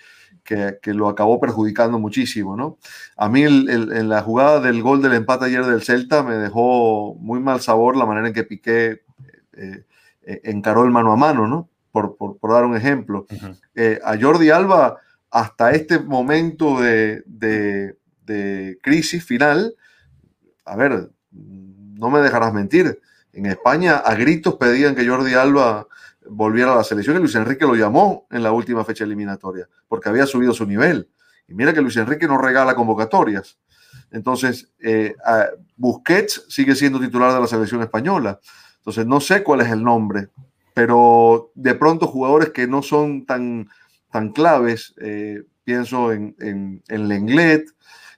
[0.46, 2.78] que, que, lo acabó perjudicando muchísimo, ¿no?
[3.16, 6.36] A mí el, el, en la jugada del gol del empate ayer del Celta me
[6.36, 9.02] dejó muy mal sabor la manera en que Piqué
[9.52, 9.84] eh,
[10.22, 11.68] eh, encaró el mano a mano, ¿no?
[11.92, 13.26] Por, por, por dar un ejemplo.
[13.30, 13.60] Uh -huh.
[13.74, 14.98] eh, a Jordi Alba,
[15.30, 19.74] hasta este momento de, de, de crisis final,
[20.64, 23.00] a ver, no me dejarás mentir,
[23.32, 25.86] en España a gritos pedían que Jordi Alba
[26.28, 30.08] volviera a la selección y Luis Enrique lo llamó en la última fecha eliminatoria porque
[30.08, 31.08] había subido su nivel.
[31.48, 33.58] Y mira que Luis Enrique no regala convocatorias.
[34.10, 35.14] Entonces, eh,
[35.76, 38.40] Busquets sigue siendo titular de la selección española.
[38.78, 40.28] Entonces, no sé cuál es el nombre,
[40.74, 43.68] pero de pronto jugadores que no son tan,
[44.10, 47.66] tan claves, eh, pienso en, en, en Lenglet,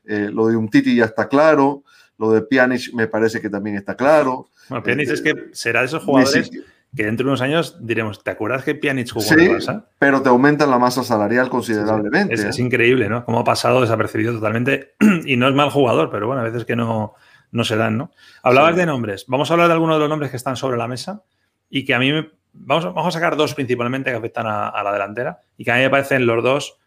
[0.04, 1.84] eh, lo de un Titi ya está claro,
[2.18, 4.48] lo de Pjanic me parece que también está claro.
[4.68, 6.50] Bueno, Pjanic es que será de esos jugadores
[6.94, 9.84] que dentro de unos años diremos, ¿te acuerdas que Pjanic jugó sí, en Barça?
[9.98, 12.36] pero te aumentan la masa salarial considerablemente.
[12.36, 12.48] Sí, sí.
[12.48, 13.24] Es, es, increíble, ¿no?
[13.24, 14.94] Cómo ha pasado desapercibido totalmente
[15.26, 17.14] y no es mal jugador, pero bueno, a veces que no,
[17.50, 18.10] no se dan, ¿no?
[18.42, 19.26] Hablabas de nombres.
[19.28, 21.22] Vamos a hablar de algunos de los nombres que están sobre la mesa
[21.70, 22.30] y que a mí me...
[22.52, 25.76] Vamos, vamos a sacar dos principalmente que afectan a, a, la delantera y que a
[25.76, 26.78] mí me parecen los dos,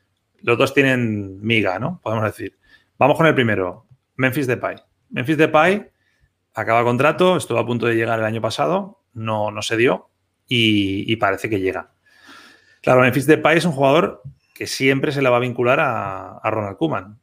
[0.42, 2.00] los dos tienen miga, ¿no?
[2.04, 2.58] Podemos decir.
[2.98, 3.86] Vamos con el primero,
[4.16, 4.76] Memphis Depay.
[5.12, 5.90] Memphis Depay
[6.54, 10.10] acaba contrato, estuvo a punto de llegar el año pasado, no, no se dio
[10.48, 11.92] y, y, parece que llega.
[12.82, 14.22] Claro, Memphis Depay es un jugador
[14.54, 17.20] que siempre se le va a vincular a, a Ronald Koeman.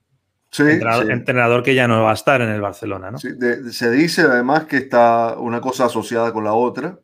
[0.51, 1.12] Sí, entrenador, sí.
[1.12, 3.18] entrenador, que ya no va a estar en el Barcelona, ¿no?
[3.18, 6.98] Sí, de, se dice además que está una cosa asociada con la otra.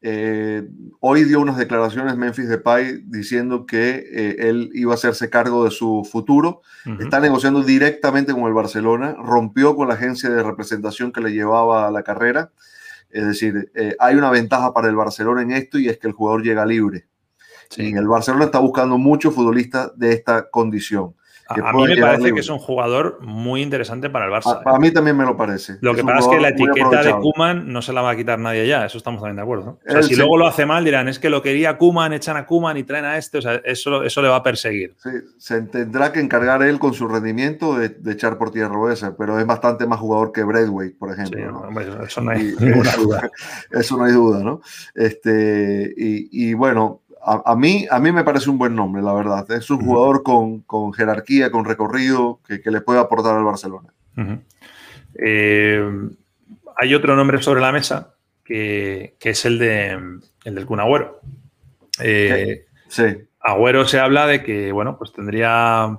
[0.00, 0.62] Eh,
[1.00, 5.70] hoy dio unas declaraciones Memphis Depay diciendo que eh, él iba a hacerse cargo de
[5.70, 6.62] su futuro.
[6.86, 7.02] Uh -huh.
[7.04, 9.16] Está negociando directamente con el Barcelona.
[9.18, 12.50] Rompió con la agencia de representación que le llevaba a la carrera.
[13.10, 16.12] Es decir, eh, hay una ventaja para el Barcelona en esto y es que el
[16.12, 17.06] jugador llega libre.
[17.70, 17.90] Sí.
[17.90, 21.14] Y el Barcelona está buscando muchos futbolistas de esta condición.
[21.48, 22.34] A, a mí me parece libre.
[22.34, 24.62] que es un jugador muy interesante para el Barça.
[24.64, 25.78] A, a mí también me lo parece.
[25.80, 28.38] Lo que pasa es que la etiqueta de Kuman no se la va a quitar
[28.38, 29.64] nadie ya, eso estamos también de acuerdo.
[29.64, 29.78] ¿no?
[29.86, 30.16] O sea, si sí.
[30.16, 33.04] luego lo hace mal, dirán, es que lo quería Kuman, echan a Kuman y traen
[33.04, 34.94] a este, o sea, eso, eso le va a perseguir.
[34.98, 39.16] Sí, se tendrá que encargar él con su rendimiento de, de echar por tierra esa,
[39.16, 41.38] pero es bastante más jugador que Braithwaite, por ejemplo.
[41.38, 41.60] Sí, ¿no?
[41.60, 43.30] Hombre, eso no hay y, ninguna duda.
[43.70, 44.60] Eso no hay duda, ¿no?
[44.94, 49.12] Este, y, y bueno, a, a, mí, a mí me parece un buen nombre, la
[49.12, 49.50] verdad.
[49.50, 49.84] Es un uh -huh.
[49.84, 53.88] jugador con, con, jerarquía, con recorrido, que, que, le puede aportar al Barcelona.
[54.16, 54.40] Uh -huh.
[55.18, 56.08] eh,
[56.76, 59.98] hay otro nombre sobre la mesa, que, que es el, de,
[60.44, 61.20] el del Kun Agüero.
[62.00, 63.04] Eh, sí.
[63.40, 65.98] Agüero se habla de que, bueno, pues tendría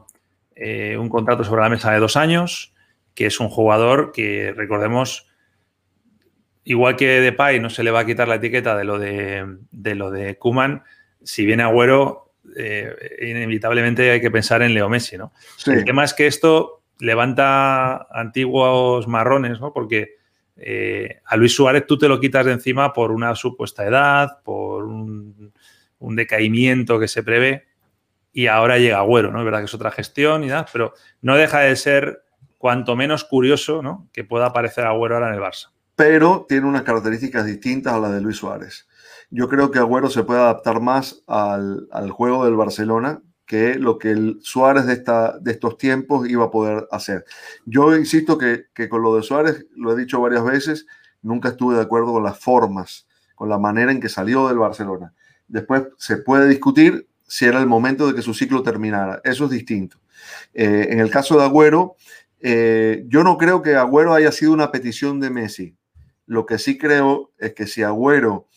[0.55, 2.73] eh, un contrato sobre la mesa de dos años,
[3.13, 5.27] que es un jugador que, recordemos,
[6.63, 9.95] igual que Depay no se le va a quitar la etiqueta de lo de, de
[9.95, 10.83] lo de Kuman,
[11.23, 15.33] si viene Agüero, eh, inevitablemente hay que pensar en Leo Messi, ¿no?
[15.65, 19.73] El tema es que esto levanta antiguos marrones, ¿no?
[19.73, 20.17] Porque
[20.57, 24.85] eh, a Luis Suárez tú te lo quitas de encima por una supuesta edad, por
[24.85, 25.53] un,
[25.99, 27.67] decaimiento que se prevé,
[28.33, 29.39] y ahora llega Agüero, ¿no?
[29.39, 32.23] Es verdad que es otra gestión y nada, pero no deja de ser
[32.57, 34.09] cuanto menos curioso, ¿no?
[34.11, 35.69] Que pueda aparecer Agüero ahora en el Barça.
[35.95, 38.88] Pero tiene unas características distintas a las de Luis Suárez.
[39.31, 44.11] Yo creo que Agüero se puede adaptar más al, juego del Barcelona que lo que
[44.11, 47.25] el Suárez de, estos tiempos iba a poder hacer.
[47.65, 50.85] Yo insisto que, con lo de Suárez, lo he dicho varias veces,
[51.21, 55.13] nunca estuve de acuerdo con las formas, con la manera en que salió del Barcelona.
[55.47, 59.21] Después se puede discutir si era el momento de que su ciclo terminara.
[59.23, 59.97] Eso es distinto.
[60.53, 61.95] Eh, en el caso de Agüero,
[62.39, 65.75] eh, yo no creo que Agüero haya sido una petición de Messi.
[66.25, 68.47] Lo que sí creo es que si Agüero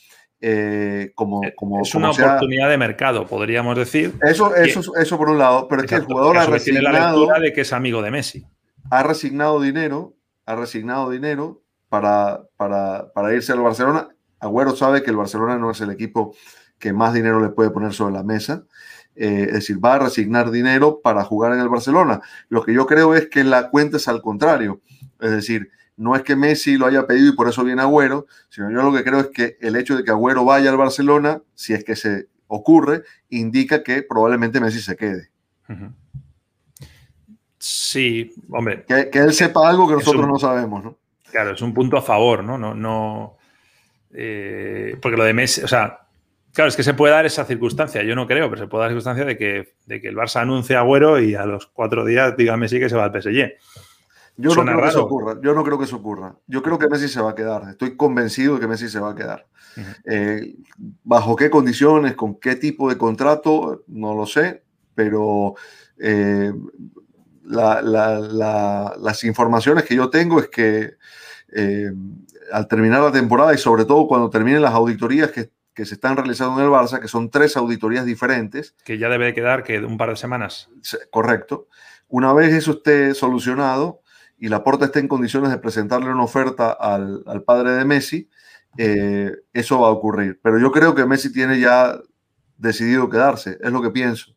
[0.45, 4.13] eh, como, eh, como, es una oportunidad de mercado, podríamos decir.
[4.23, 7.31] Eso, eso, eso por un lado, pero es que el jugador ha resignado.
[7.31, 8.45] la de que es amigo de Messi.
[8.91, 14.09] Ha resignado dinero, ha resignado dinero para, para, para, irse al Barcelona.
[14.41, 16.35] Agüero sabe que el Barcelona no es el equipo
[16.77, 18.65] que más dinero le puede poner sobre la mesa.
[19.15, 22.21] Eh, es decir, va a resignar dinero para jugar en el Barcelona.
[22.49, 24.81] Lo que yo creo es que la cuenta es al contrario.
[25.21, 28.71] Es decir, no es que Messi lo haya pedido y por eso viene Agüero, sino
[28.71, 31.75] yo lo que creo es que el hecho de que Agüero vaya al Barcelona, si
[31.75, 35.31] es que se ocurre, indica que probablemente Messi se quede.
[37.59, 38.85] Sí, hombre.
[38.85, 40.99] Que, él sepa algo que nosotros no sabemos, ¿no?
[41.31, 42.59] Claro, es un punto a favor, ¿no?
[42.59, 43.39] No, no
[44.13, 46.01] eh, porque lo de Messi, o sea,
[46.53, 48.91] claro, es que se puede dar esa circunstancia, yo no creo, pero se puede dar
[48.91, 52.05] la circunstancia de que, de que el Barça anuncie a Agüero y a los cuatro
[52.05, 53.53] días diga Messi que se va al PSG.
[54.37, 55.38] Yo no creo que eso ocurra.
[55.42, 56.37] Yo no creo que eso ocurra.
[56.47, 57.68] Yo creo que Messi se va a quedar.
[57.71, 59.47] Estoy convencido de que Messi se va a quedar.
[60.05, 60.57] Eh,
[61.05, 62.14] ¿Bajo qué condiciones?
[62.14, 63.85] ¿Con qué tipo de contrato?
[63.87, 64.62] No lo sé,
[64.95, 65.55] pero
[65.99, 66.53] eh,
[67.45, 70.95] las informaciones que yo tengo es que
[71.55, 71.92] eh,
[72.53, 76.16] al terminar la temporada y sobre todo cuando terminen las auditorías que, que, se están
[76.16, 78.75] realizando en el Barça, que son tres auditorías diferentes.
[78.85, 80.71] Que ya debe quedar que un par de semanas.
[81.11, 81.68] Correcto.
[82.09, 84.02] Una vez eso esté solucionado,
[84.43, 88.29] y Laporta esté en condiciones de presentarle una oferta al, padre de Messi,
[88.77, 90.41] eh, eso va a ocurrir.
[90.43, 91.97] Pero yo creo que Messi tiene ya
[92.57, 94.35] decidido quedarse, es lo que pienso.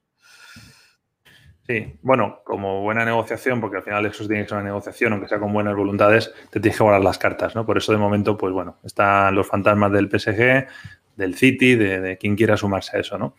[1.66, 5.28] Sí, bueno, como buena negociación, porque al final eso tiene que ser una negociación, aunque
[5.28, 7.66] sea con buenas voluntades, te tienes que guardar las cartas, ¿no?
[7.66, 10.68] Por eso de momento, pues bueno, están los fantasmas del PSG,
[11.16, 13.36] del City, de, quien quiera sumarse a eso, ¿no?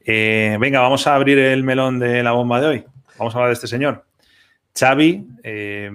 [0.00, 2.84] Eh, venga, vamos a abrir el melón de la bomba de hoy.
[3.18, 4.07] Vamos a hablar de este señor.
[4.78, 5.90] Xavi, eh,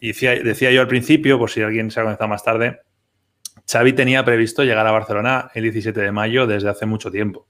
[0.00, 2.80] decía, yo al principio, por si alguien se ha conectado más tarde,
[3.70, 7.48] Xavi tenía previsto llegar a Barcelona el 17 de mayo desde hace mucho tiempo.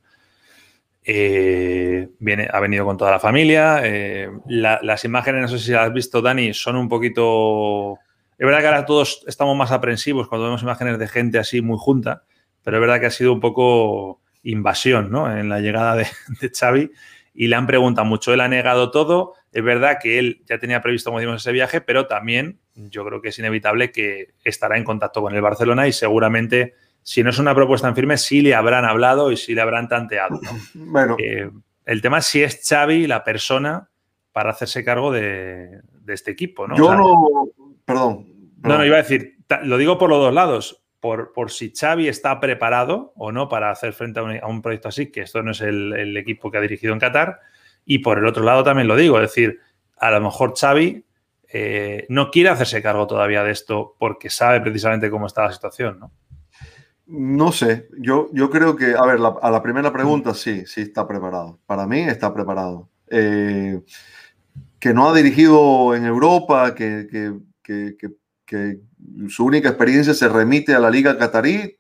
[1.05, 3.81] Eh, viene, ha venido con toda la familia.
[3.85, 7.99] Eh, las imágenes, no sé si las has visto, Dani, son un poquito...
[8.39, 11.79] Es verdad que ahora todos estamos más aprensivos cuando vemos imágenes de gente así muy
[11.79, 12.25] junta,
[12.63, 15.35] pero es verdad que ha sido un poco invasión ¿no?
[15.35, 16.07] en la llegada de,
[16.41, 16.91] de Xavi
[17.37, 18.33] y le han preguntado mucho.
[18.33, 19.35] Él ha negado todo.
[19.53, 23.21] Es verdad que él ya tenía previsto, como decimos, ese viaje, pero también yo creo
[23.21, 27.39] que es inevitable que estará en contacto con el Barcelona y seguramente, si no es
[27.39, 30.41] una propuesta en firme, sí le habrán hablado y sí le habrán tanteado.
[30.75, 31.17] Bueno.
[31.19, 31.51] Eh,
[31.85, 33.89] el tema es si es Xavi la persona
[34.33, 36.67] para hacerse cargo de, este equipo.
[36.67, 36.77] ¿no?
[36.77, 37.49] Yo no,
[37.85, 38.27] perdón,
[38.63, 42.41] No, no, iba a decir, lo digo por los dos lados por, si Xavi está
[42.41, 46.17] preparado o no para hacer frente a un, proyecto así, que esto no es el,
[46.17, 47.41] equipo que ha dirigido en Qatar.
[47.85, 49.61] Y por el otro lado también lo digo, es decir,
[49.99, 51.05] a lo mejor Xavi
[51.53, 56.01] eh, no quiere hacerse cargo todavía de esto porque sabe precisamente cómo está la situación,
[56.01, 56.13] ¿no?
[57.09, 61.07] No sé, yo, yo creo que, a ver, a la primera pregunta sí, sí está
[61.07, 61.61] preparado.
[61.65, 62.89] Para mí está preparado.
[63.09, 63.81] Eh,
[64.81, 67.07] que no ha dirigido en Europa, que
[68.47, 68.79] que
[69.29, 71.79] su única experiencia se remite a la Liga Qatarí,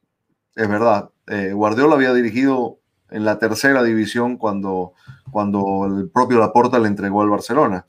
[0.54, 1.10] es verdad.
[1.26, 2.78] Eh, Guardiola había dirigido
[3.10, 4.94] en la tercera división cuando,
[5.30, 7.86] cuando el propio Laporta le entregó al Barcelona.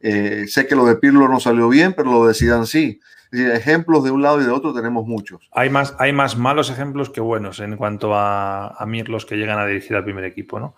[0.00, 3.00] Eh, sé que lo de Pirlo no salió bien, pero lo de Zidane sí.
[3.32, 5.48] ejemplos de un lado y de otro tenemos muchos.
[5.52, 9.58] Hay más, hay más malos ejemplos que buenos en cuanto a, a los que llegan
[9.58, 10.76] a dirigir al primer equipo, ¿no?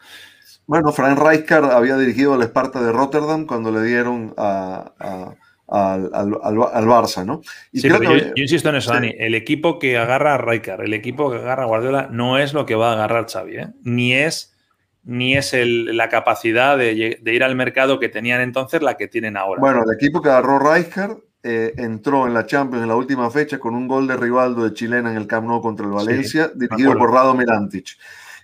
[0.67, 5.35] Bueno, Frank Rijkaard había dirigido al Esparta de Rotterdam cuando le dieron a
[5.69, 7.43] al, al, Barça, ¿no?
[7.73, 9.15] sí, pero yo, insisto en eso, Dani.
[9.19, 12.67] El equipo que agarra a Rijkaard, el equipo que agarra a Guardiola, no es lo
[12.67, 13.69] que va a agarrar Xavi, ¿eh?
[13.83, 14.57] Ni es,
[15.05, 19.61] ni es la capacidad de, ir al mercado que tenían entonces la que tienen ahora.
[19.61, 23.59] Bueno, el equipo que agarró Rijkaard eh, entró en la Champions en la última fecha
[23.59, 26.95] con un gol de Rivaldo de Chilena en el Camp Nou contra el Valencia, dirigido
[26.99, 27.87] por Rado Mirantic.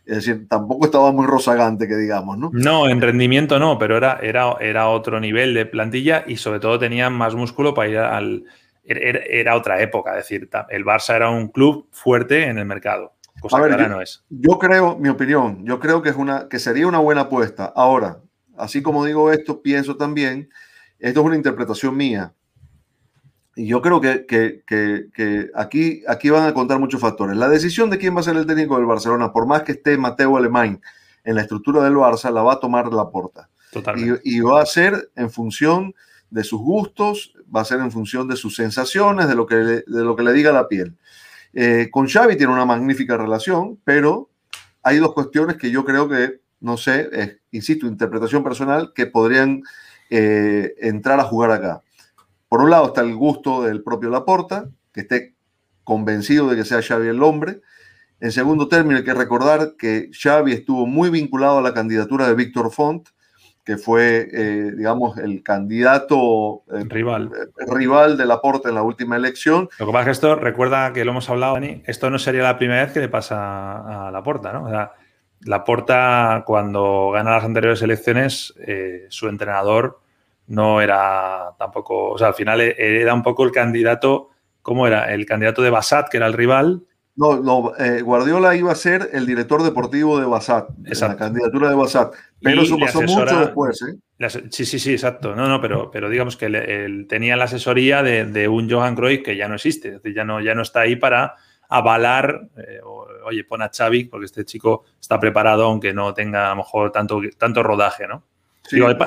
[0.04, 2.50] Es decir, tampoco estaba muy rozagante, que digamos, ¿no?
[2.52, 6.78] No, en rendimiento no, pero era, era, era otro nivel de plantilla y sobre todo
[6.78, 8.44] tenían más músculo para ir al...
[8.84, 13.58] Era, otra época, es decir, el Barça era un club fuerte en el mercado, cosa
[13.58, 14.24] que ahora yo, no es.
[14.28, 17.72] Yo creo, mi opinión, yo creo que, es una, que sería una buena apuesta.
[17.76, 18.18] Ahora,
[18.58, 20.50] así como digo esto, pienso también,
[20.98, 22.34] esto es una interpretación mía,
[23.56, 27.36] yo creo que, que, que, aquí, aquí van a contar muchos factores.
[27.36, 29.96] La decisión de quién va a ser el técnico del Barcelona, por más que esté
[29.98, 30.80] Mateo Alemán
[31.24, 33.48] en la estructura del Barça, la va a tomar la porta.
[33.96, 35.94] Y, y, va a ser en función
[36.30, 39.74] de sus gustos, va a ser en función de sus sensaciones, de lo que le,
[39.86, 40.96] de lo que le diga la piel.
[41.52, 44.30] Eh, con Xavi tiene una magnífica relación, pero
[44.82, 49.62] hay dos cuestiones que yo creo que, no sé, insisto, interpretación personal, que podrían
[50.10, 51.82] eh, entrar a jugar acá.
[52.52, 55.34] Por un lado está el gusto del propio Laporta, que esté
[55.84, 57.62] convencido de que sea Xavi el hombre.
[58.20, 62.34] En segundo término, hay que recordar que Xavi estuvo muy vinculado a la candidatura de
[62.34, 63.08] Víctor Font,
[63.64, 67.30] que fue, eh, digamos, el candidato eh, rival.
[67.34, 69.70] Eh, rival de Laporta en la última elección.
[69.78, 72.42] Lo que pasa es que esto, recuerda que lo hemos hablado, Dani, esto no sería
[72.42, 74.64] la primera vez que le pasa a Laporta, ¿no?
[74.64, 74.92] O sea,
[75.40, 78.52] Laporta, cuando gana las anteriores elecciones,
[79.08, 80.01] su entrenador
[80.52, 84.28] no era tampoco, o sea, al final e-, era un poco el candidato,
[84.60, 85.12] ¿cómo era?
[85.12, 86.82] El candidato de Basat, que era el rival.
[87.16, 91.74] No, no eh, Guardiola iba a ser el director deportivo de Basat, la candidatura de
[91.74, 93.82] Basat, pero eso pasó mucho después.
[93.82, 94.28] ¿eh?
[94.50, 95.34] sí, sí, sí, exacto.
[95.34, 99.36] No, no, pero, pero digamos que él, tenía la asesoría de, un Johan Cruyff que
[99.36, 101.36] ya no existe, es decir, ya no, ya no está ahí para
[101.68, 102.80] avalar, eh,
[103.24, 106.92] oye, pon a Xavi, porque este chico está preparado, aunque no tenga a lo mejor
[106.92, 108.24] tanto, tanto rodaje, ¿no?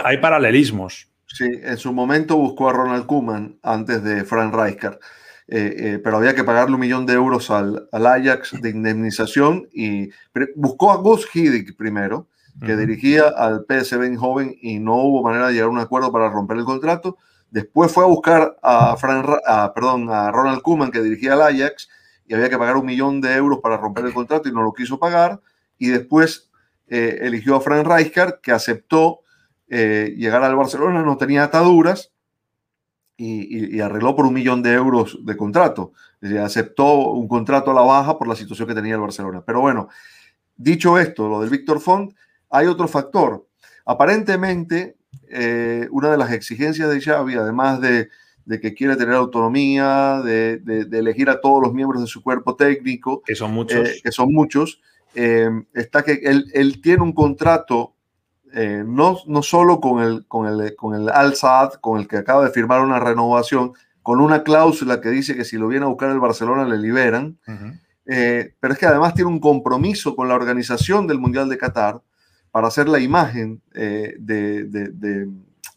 [0.03, 1.14] hay paralelismos.
[1.35, 4.99] Sí, en su momento buscó a Ronald Koeman antes de Frank Rijkaard,
[5.49, 10.11] eh, eh, pero había que pagarle un millón de euros al, Ajax de indemnización y
[10.55, 12.29] buscó a Gus Hiddink primero,
[12.65, 16.29] que dirigía al PSV joven y no hubo manera de llegar a un acuerdo para
[16.29, 17.17] romper el contrato.
[17.51, 19.27] Después fue a buscar a, Frank,
[19.75, 21.89] perdón, a Ronald Koeman, que dirigía al Ajax,
[22.25, 24.71] y había que pagar un millón de euros para romper el contrato y no lo
[24.71, 25.41] quiso pagar.
[25.77, 26.49] Y después
[26.87, 29.24] eh, eligió a Frank Rijkaard, que aceptó
[29.67, 32.11] eh, llegar al Barcelona, no tenía ataduras
[33.17, 35.93] y, arregló por un millón de euros de contrato.
[36.43, 39.43] aceptó un contrato a la baja por la situación que tenía el Barcelona.
[39.45, 39.89] Pero bueno,
[40.55, 42.13] dicho esto, lo del Víctor Font,
[42.49, 43.47] hay otro factor.
[43.85, 44.97] Aparentemente,
[45.29, 48.09] eh, una de las exigencias de Xavi, además de,
[48.59, 53.35] que quiere tener autonomía, de, elegir a todos los miembros de su cuerpo técnico, que
[53.35, 54.81] son muchos, eh, que son muchos
[55.73, 57.94] está que él, él, tiene un contrato
[58.57, 62.45] eh, no, no solo con el, con el, con el Al-Saad, con el que acaba
[62.45, 66.09] de firmar una renovación, con una cláusula que dice que si lo viene a buscar
[66.09, 67.37] el Barcelona le liberan,
[68.05, 71.99] eh, pero es que además tiene un compromiso con la organización del Mundial de Qatar
[72.51, 75.27] para hacer la imagen eh, de, de,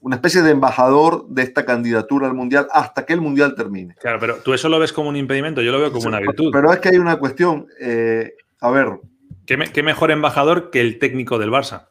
[0.00, 3.96] una especie de embajador de esta candidatura al Mundial hasta que el Mundial termine.
[3.96, 6.50] Claro, pero tú eso lo ves como un impedimento, yo lo veo como una virtud.
[6.52, 7.66] Pero es que hay una cuestión,
[8.60, 9.00] a ver.
[9.46, 11.88] ¿Qué, ¿Qué mejor embajador que el técnico del Barça?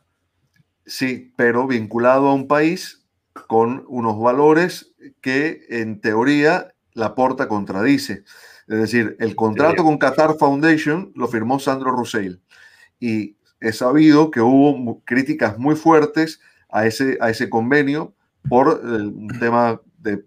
[0.88, 3.06] Sí, pero vinculado a un país
[3.48, 8.24] con unos valores que en teoría la porta contradice.
[8.68, 12.42] Es decir, el contrato con Qatar Foundation lo firmó Sandro Roussel
[13.00, 18.14] y he sabido que hubo críticas muy fuertes a ese, a ese convenio
[18.50, 20.24] por un tema de,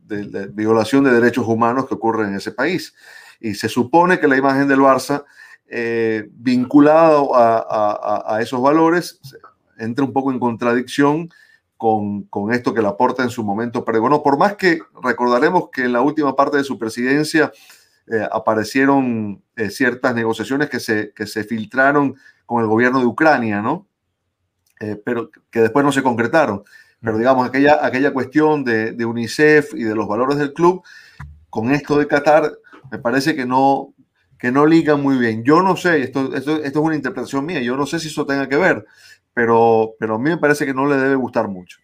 [0.52, 2.94] violación de derechos humanos que ocurre en ese país.
[3.40, 5.24] Y se supone que la imagen del Barça,
[5.66, 9.20] eh, vinculada a, a, esos valores,
[9.80, 11.30] entra un poco en contradicción
[11.76, 14.22] con, con, esto que Laporta en su momento pregonó.
[14.22, 17.50] Por más que recordaremos que en la última parte de su presidencia
[18.06, 23.62] eh, aparecieron eh, ciertas negociaciones que se, que se filtraron con el gobierno de Ucrania,
[23.62, 23.86] ¿no?
[24.80, 26.64] Eh, pero que después no se concretaron.
[27.00, 30.82] Pero digamos, aquella, aquella cuestión de, de, UNICEF y de los valores del club,
[31.48, 32.52] con esto de Qatar,
[32.90, 33.94] me parece que no,
[34.38, 35.44] que no liga muy bien.
[35.44, 38.26] Yo no sé, esto, esto, esto es una interpretación mía, yo no sé si eso
[38.26, 38.84] tenga que ver
[39.40, 41.78] pero, pero a mí me parece que no le debe gustar mucho.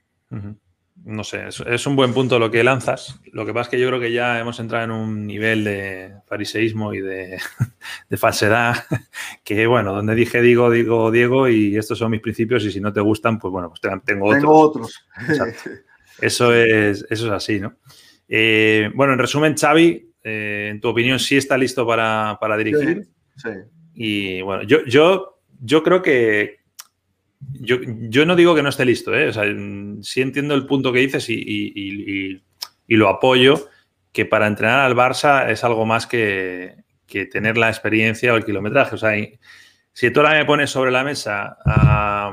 [1.06, 3.18] No sé, es, un buen punto lo que lanzas.
[3.32, 6.12] Lo que pasa es que yo creo que ya hemos entrado en un nivel de
[6.26, 7.38] fariseísmo y de,
[8.18, 8.74] falsedad
[9.42, 12.92] que, bueno, donde dije digo, digo Diego y estos son mis principios y si no
[12.92, 14.38] te gustan, pues bueno, pues tengo otros.
[14.38, 15.06] Tengo otros.
[16.20, 17.76] Eso es, eso es así, ¿no?
[18.26, 23.06] Eh, bueno, en resumen, Xavi, eh, en tu opinión, sí está listo para, dirigir.
[23.36, 23.50] Sí,
[23.92, 26.55] Y bueno, yo, yo, yo creo que,
[27.52, 29.30] yo, no digo que no esté listo, ¿eh?
[30.02, 32.42] sí entiendo el punto que dices y,
[32.88, 33.68] lo apoyo,
[34.12, 36.76] que para entrenar al Barça es algo más que,
[37.30, 38.94] tener la experiencia o el kilometraje.
[38.94, 39.12] O sea,
[39.92, 42.30] si tú ahora me pones sobre la mesa a,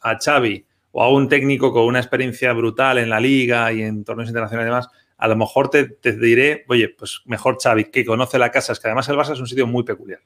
[0.00, 4.04] a Xavi o a un técnico con una experiencia brutal en la liga y en
[4.04, 8.38] torneos internacionales y demás, a lo mejor te, diré, oye, pues mejor Xavi, que conoce
[8.38, 10.20] la casa, es que además el Barça es un sitio muy peculiar.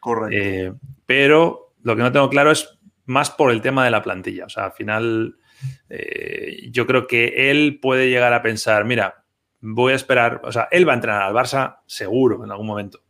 [0.00, 0.36] Correcto.
[0.36, 0.72] Eh,
[1.06, 4.46] pero lo que no tengo claro es más por el tema de la plantilla.
[4.46, 5.36] O sea, al final
[5.88, 9.24] eh, yo creo que él puede llegar a pensar, mira,
[9.60, 13.00] voy a esperar, o sea, él va a entrenar al Barça seguro en algún momento.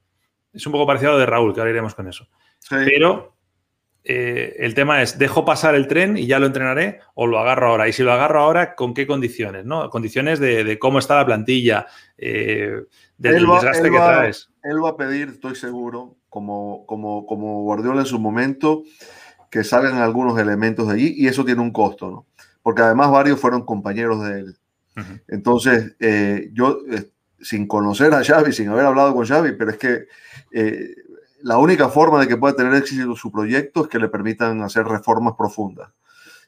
[0.53, 2.29] Es un poco parecido a lo de Raúl, que ahora iremos con eso.
[2.69, 3.37] Pero
[4.05, 7.69] eh, el tema es, ¿dejo pasar el tren y ya lo entrenaré o lo agarro
[7.69, 7.89] ahora?
[7.89, 9.65] Y si lo agarro ahora, ¿con qué condiciones?
[9.65, 9.89] ¿no?
[9.91, 11.87] Condiciones de, cómo está la plantilla,
[12.19, 12.83] eh,
[13.17, 14.51] del desgaste que traes.
[14.63, 18.83] Él va a pedir, estoy seguro, como, como, como Guardiola en su momento,
[19.53, 22.27] que salgan algunos elementos de allí y eso tiene un costo, ¿no?
[22.63, 24.57] Porque además varios fueron compañeros de él.
[25.29, 26.79] Entonces, eh, yo,
[27.39, 30.07] sin conocer a Xavi, sin haber hablado con Xavi, pero es que
[31.43, 34.87] la única forma de que pueda tener éxito su proyecto es que le permitan hacer
[34.87, 35.91] reformas profundas.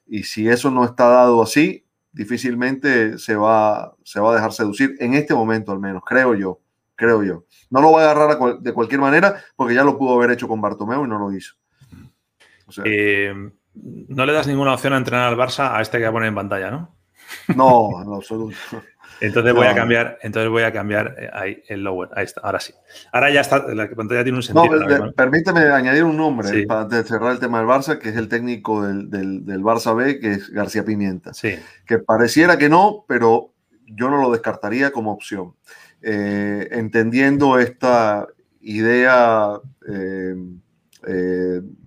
[0.07, 4.97] Y si eso no está dado así, difícilmente se va, se va a dejar seducir,
[4.99, 6.61] en este momento al menos, creo yo,
[6.95, 7.45] creo yo.
[7.69, 10.63] No lo va a agarrar de cualquier manera porque ya lo pudo haber hecho con
[10.63, 11.57] Bartomeu y no lo hizo.
[12.85, 13.33] Eh,
[13.75, 16.71] no le das ninguna opción a entrenar al Barça a este que poner en pantalla,
[16.71, 16.97] ¿no?
[17.57, 18.57] No, en absoluto.
[19.21, 22.11] Entonces voy a cambiar, entonces voy a cambiar eh, ahí el lower.
[22.15, 22.75] Ahí está, ahora sí.
[23.12, 24.77] Ahora ya está, la pantalla tiene un sentido.
[24.77, 28.83] No, permíteme añadir un nombre para cerrar el tema del Barça, que es el técnico
[28.83, 31.33] del, del, Barça B, que es García Pimienta.
[31.33, 31.55] Sí.
[31.87, 33.53] Que pareciera que no, pero
[33.87, 35.55] yo no lo descartaría como opción.
[36.03, 38.27] Eh, entendiendo esta
[38.61, 39.59] idea
[39.89, 40.35] eh,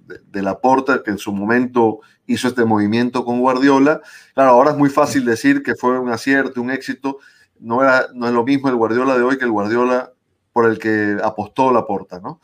[0.08, 4.02] de, la Porta, que en su momento hizo este movimiento con Guardiola.
[4.34, 7.18] Claro, ahora es muy fácil decir que fue un acierto, un éxito.
[7.60, 10.14] No, era, no es lo mismo el Guardiola de hoy que el Guardiola
[10.54, 12.40] por el que apostó la Porta, ¿no?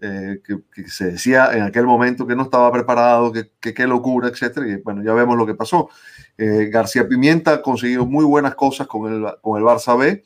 [0.00, 4.58] Eh, que, se decía en aquel momento que no estaba preparado, que qué locura, etc.
[4.66, 5.90] Y bueno, ya vemos lo que pasó.
[6.36, 10.22] Eh, García Pimienta ha conseguido muy buenas cosas con el, con el Barça B.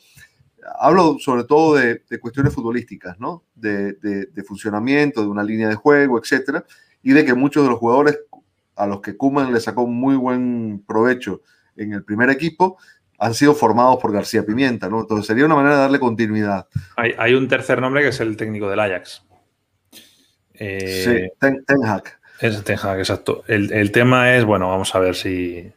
[0.79, 3.45] Hablo sobre todo de, cuestiones futbolísticas, ¿no?
[3.55, 6.65] De, de, funcionamiento, de una línea de juego, etc.
[7.03, 8.21] Y de que muchos de los jugadores
[8.77, 11.43] a los que Kuman le sacó muy buen provecho
[11.77, 12.79] en el primer equipo,
[13.19, 15.01] han sido formados por García Pimienta, ¿no?
[15.01, 16.67] Entonces sería una manera de darle continuidad.
[16.97, 19.25] Hay, un tercer nombre que es el técnico del Ajax.
[20.55, 22.19] Eh, sí, Ten, Hag.
[22.41, 23.45] Es Ten Hag, exacto.
[23.47, 25.73] El, tema es, bueno, vamos a ver si...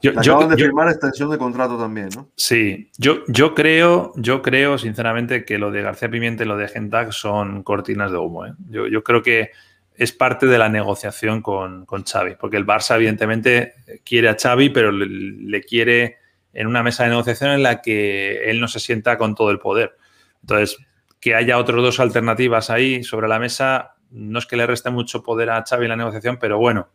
[0.00, 2.28] Yo, acaban de firmar extensión de contrato también, ¿no?
[2.36, 6.68] Sí, yo, yo creo, yo creo sinceramente que lo de García Pimienta y lo de
[6.68, 8.46] Gentag son cortinas de humo.
[8.46, 8.52] ¿eh?
[8.70, 9.50] Yo, yo creo que
[9.98, 13.74] es parte de la negociación con, con, Xavi, porque el Barça evidentemente
[14.04, 16.18] quiere a Xavi, pero le, quiere
[16.52, 19.58] en una mesa de negociación en la que él no se sienta con todo el
[19.58, 19.96] poder.
[20.40, 20.78] Entonces,
[21.18, 25.24] que haya otras dos alternativas ahí sobre la mesa, no es que le reste mucho
[25.24, 26.88] poder a Xavi en la negociación, pero bueno.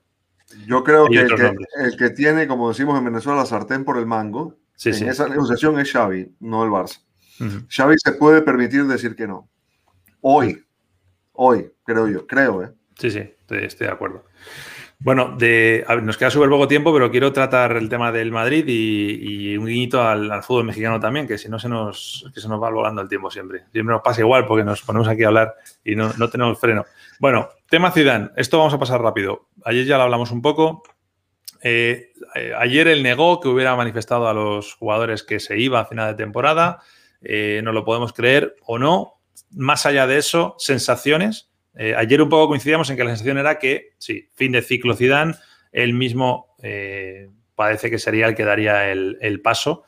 [0.66, 4.06] Yo creo que el, que el, tiene, como decimos en Venezuela, la sartén por el
[4.06, 7.02] mango, en esa negociación es Xavi, no el Barça.
[7.70, 9.50] Xavi se puede permitir decir que no.
[10.22, 10.64] Hoy,
[11.34, 12.72] hoy, creo yo, creo, ¿eh?
[12.98, 14.26] Sí, sí, estoy, de acuerdo.
[15.04, 19.58] Bueno, de, nos queda súper poco tiempo, pero quiero tratar el tema del Madrid y,
[19.58, 22.70] un guiñito al, fútbol mexicano también, que si no se nos, que se nos va
[22.70, 23.66] volando el tiempo siempre.
[23.74, 26.86] Siempre nos pasa igual porque nos ponemos aquí a hablar y no, no tenemos freno.
[27.20, 28.30] Bueno, tema Zidane.
[28.38, 29.50] Esto vamos a pasar rápido.
[29.66, 30.84] Ayer ya lo hablamos un poco.
[31.62, 35.86] Eh, eh, ayer él negó que hubiera manifestado a los jugadores que se iba a
[35.86, 36.80] final de temporada.
[37.22, 39.20] Eh, no lo podemos creer o no.
[39.52, 43.60] Más allá de eso, sensaciones eh, ayer un poco coincidíamos en que la sensación era
[43.60, 45.36] que, sí, fin de ciclo Zidane,
[45.72, 49.84] él mismo eh, parece que sería el que daría el, paso.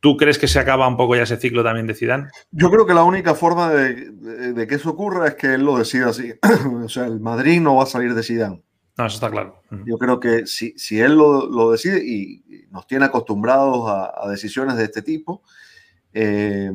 [0.00, 2.28] ¿Tú crees que se acaba un poco ya ese ciclo también de Zidane?
[2.50, 6.08] Yo creo que la única forma de, que eso ocurra es que él lo decida
[6.08, 6.34] así.
[6.84, 8.62] o sea, el Madrid no va a salir de Zidane.
[8.98, 9.62] No, eso está claro.
[9.84, 14.84] Yo creo que si, si él lo, decide y nos tiene acostumbrados a, decisiones de
[14.84, 15.42] este tipo,
[16.14, 16.70] eh,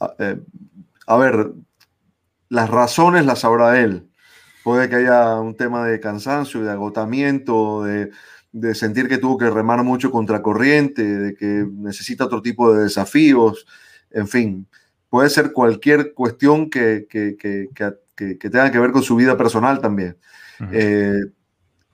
[0.00, 1.52] a, ver,
[2.48, 4.08] las razones las sabrá él.
[4.64, 8.10] Puede que haya un tema de cansancio, de agotamiento, de,
[8.74, 13.66] sentir que tuvo que remar mucho contra corriente, de que necesita otro tipo de desafíos,
[14.10, 14.66] en fin.
[15.08, 17.06] Puede ser cualquier cuestión que,
[18.16, 20.16] tenga que ver con su vida personal también.
[20.72, 21.20] Eh,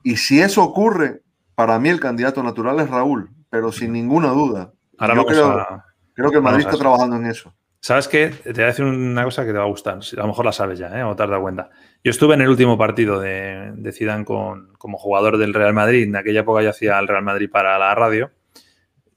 [0.03, 1.21] y si eso ocurre,
[1.55, 4.73] para mí el candidato natural es Raúl, pero sin ninguna duda.
[4.97, 5.83] Ahora Yo creo,
[6.13, 7.53] creo que Madrid está trabajando en eso.
[7.85, 8.29] ¿Sabes qué?
[8.29, 9.99] Te voy a decir una cosa que te va a gustar.
[9.99, 11.03] A lo mejor la sabes ya, ¿eh?
[11.03, 11.69] o te has dado cuenta.
[12.03, 16.05] Yo estuve en el último partido de, de Zidane con, como jugador del Real Madrid.
[16.05, 18.31] En aquella época yo hacía el Real Madrid para la radio.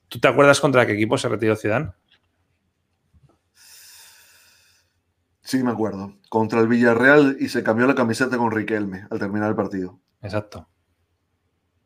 [0.09, 1.93] ¿Tú te acuerdas contra qué equipo se retiró Zidane?
[5.41, 6.19] Sí, me acuerdo.
[6.29, 9.99] Contra el Villarreal y se cambió la camiseta con Riquelme al terminar el partido.
[10.21, 10.69] Exacto.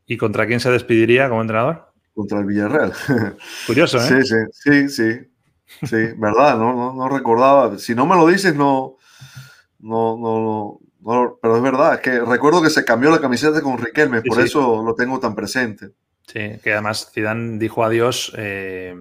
[0.05, 1.93] ¿Y contra quién se despediría como entrenador?
[2.13, 2.93] Contra el Villarreal.
[3.69, 4.25] Curioso, ¿eh?
[4.25, 5.32] Sí, sí, sí, sí.
[5.83, 7.79] Sí, verdad, no, no, recordaba.
[7.79, 8.97] Si no me lo dices, no,
[9.81, 13.79] no, no, no, pero es verdad, es que recuerdo que se cambió la camiseta con
[13.79, 15.91] Riquelme, por eso lo tengo tan presente.
[16.27, 18.95] Sí, que además Zidane dijo adiós, eh,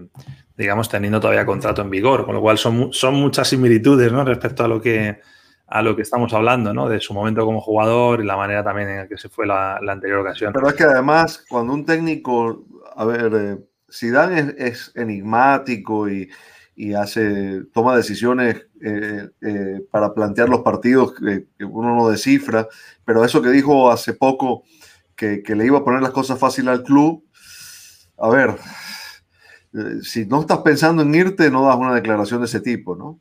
[0.58, 4.26] digamos, teniendo todavía contrato en vigor, con lo cual son, son muchas similitudes, ¿no?
[4.26, 5.20] Respecto a lo que
[5.72, 6.90] a lo que estamos hablando, ¿no?
[6.90, 9.78] De su momento como jugador y la manera también en la que se fue la,
[9.78, 10.52] anterior ocasión.
[10.52, 13.58] Pero es que además, cuando un técnico, a ver, eh,
[13.90, 16.30] Zidane es, enigmático y,
[16.96, 22.68] hace, toma decisiones eh, eh, para plantear los partidos que, uno no descifra,
[23.06, 24.64] pero eso que dijo hace poco,
[25.16, 27.24] que, que le iba a poner las cosas fáciles al club,
[28.18, 28.56] a ver,
[30.02, 33.20] si no estás pensando en irte, no das una declaración de ese tipo, ¿no?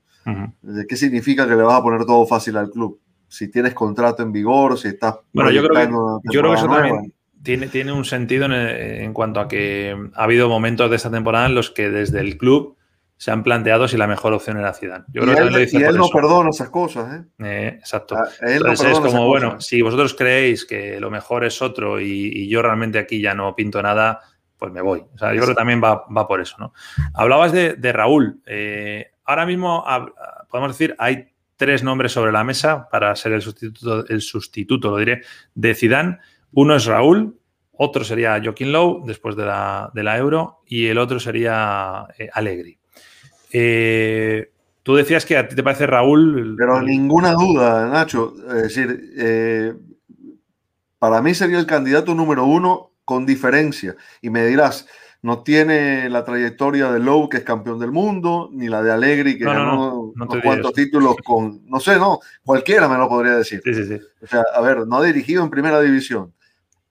[0.89, 3.01] ¿Qué significa que le vas a poner todo fácil al club?
[3.29, 5.17] Si tienes contrato en vigor, si estás...
[5.33, 10.25] Bueno, yo creo que, eso también tiene, tiene un sentido en, cuanto a que ha
[10.25, 12.77] habido momentos de esta temporada en los que desde el club
[13.21, 15.05] se han planteado si la mejor opción era Zidane.
[15.09, 17.25] Yo creo él, que y él no perdona esas cosas, ¿eh?
[17.45, 18.17] eh exacto.
[18.41, 22.99] Entonces es como, bueno, si vosotros creéis que lo mejor es otro y, yo realmente
[22.99, 24.21] aquí ya no pinto nada,
[24.57, 25.05] pues me voy.
[25.15, 26.73] O sea, yo creo que también va, va por eso, ¿no?
[27.13, 28.41] Hablabas de, de Raúl.
[28.47, 29.85] Eh, ahora mismo
[30.49, 34.97] podemos decir, hay tres nombres sobre la mesa para ser el sustituto, el sustituto, lo
[34.97, 35.21] diré,
[35.55, 36.21] de Zidane.
[36.53, 37.39] Uno es Raúl,
[37.73, 42.80] otro sería Joaquín Lowe después de la, Euro y el otro sería eh, Allegri.
[43.53, 46.55] Eh, tú decías que a ti te parece Raúl.
[46.57, 48.35] Pero ninguna duda, Nacho.
[48.49, 49.75] Es decir, eh,
[50.99, 53.97] para mí sería el candidato número uno con diferencia.
[54.23, 54.87] Y me dirás,
[55.23, 59.37] no tiene la trayectoria de Lowe, que es campeón del mundo, ni la de Allegri,
[59.37, 63.61] que ganó unos cuantos títulos con, no sé, no, cualquiera me lo podría decir.
[63.65, 64.01] Sí, sí, sí.
[64.23, 66.33] O sea, a ver, no ha dirigido en primera división,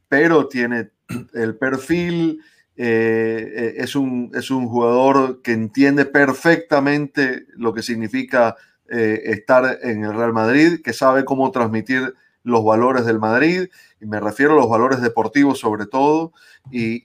[0.08, 0.92] pero tiene
[1.34, 2.42] el perfil,
[2.82, 8.56] eh, es, un, es un jugador que entiende perfectamente lo que significa
[8.88, 13.68] eh, estar en el Real Madrid, que sabe cómo transmitir los valores del Madrid,
[14.00, 16.32] y me refiero a los valores deportivos sobre todo,
[16.72, 17.04] y,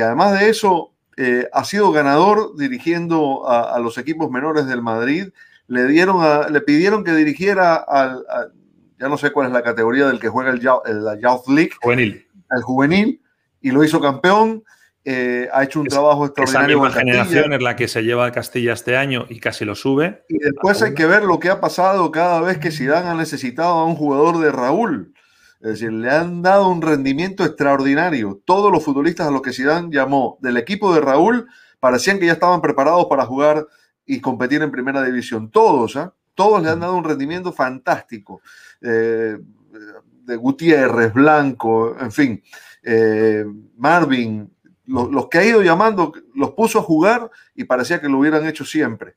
[0.00, 5.30] además de eso, eh, ha sido ganador dirigiendo a, los equipos menores del Madrid,
[5.66, 8.24] le, dieron le pidieron que dirigiera al,
[8.96, 12.28] ya no sé cuál es la categoría del que juega el, la Youth League, juvenil.
[12.48, 13.20] el juvenil,
[13.60, 14.62] y lo hizo campeón,
[15.04, 16.76] eh, ha hecho un trabajo extraordinario.
[16.76, 19.74] Esa misma generación es la que se lleva a Castilla este año y casi lo
[19.74, 20.24] sube.
[20.28, 23.70] Y después hay que ver lo que ha pasado cada vez que Zidane ha necesitado
[23.70, 25.14] a un jugador de Raúl.
[25.60, 28.40] Es decir, le han dado un rendimiento extraordinario.
[28.44, 31.46] Todos los futbolistas a los que Zidane llamó del equipo de Raúl
[31.80, 33.66] parecían que ya estaban preparados para jugar
[34.06, 35.50] y competir en primera división.
[35.50, 36.14] Todos, ¿ah?
[36.34, 38.40] Todos le han dado un rendimiento fantástico.
[38.80, 39.36] Eh,
[40.24, 42.42] de Gutiérrez, Blanco, en fin,
[42.82, 43.44] eh,
[43.76, 44.50] Marvin,
[44.90, 48.64] los, que ha ido llamando, los puso a jugar y parecía que lo hubieran hecho
[48.64, 49.14] siempre.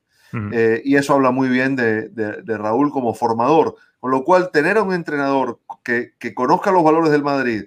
[0.51, 3.75] Eh, y eso habla muy bien de, Raúl como formador.
[3.99, 7.65] Con lo cual, tener a un entrenador que, conozca los valores del Madrid,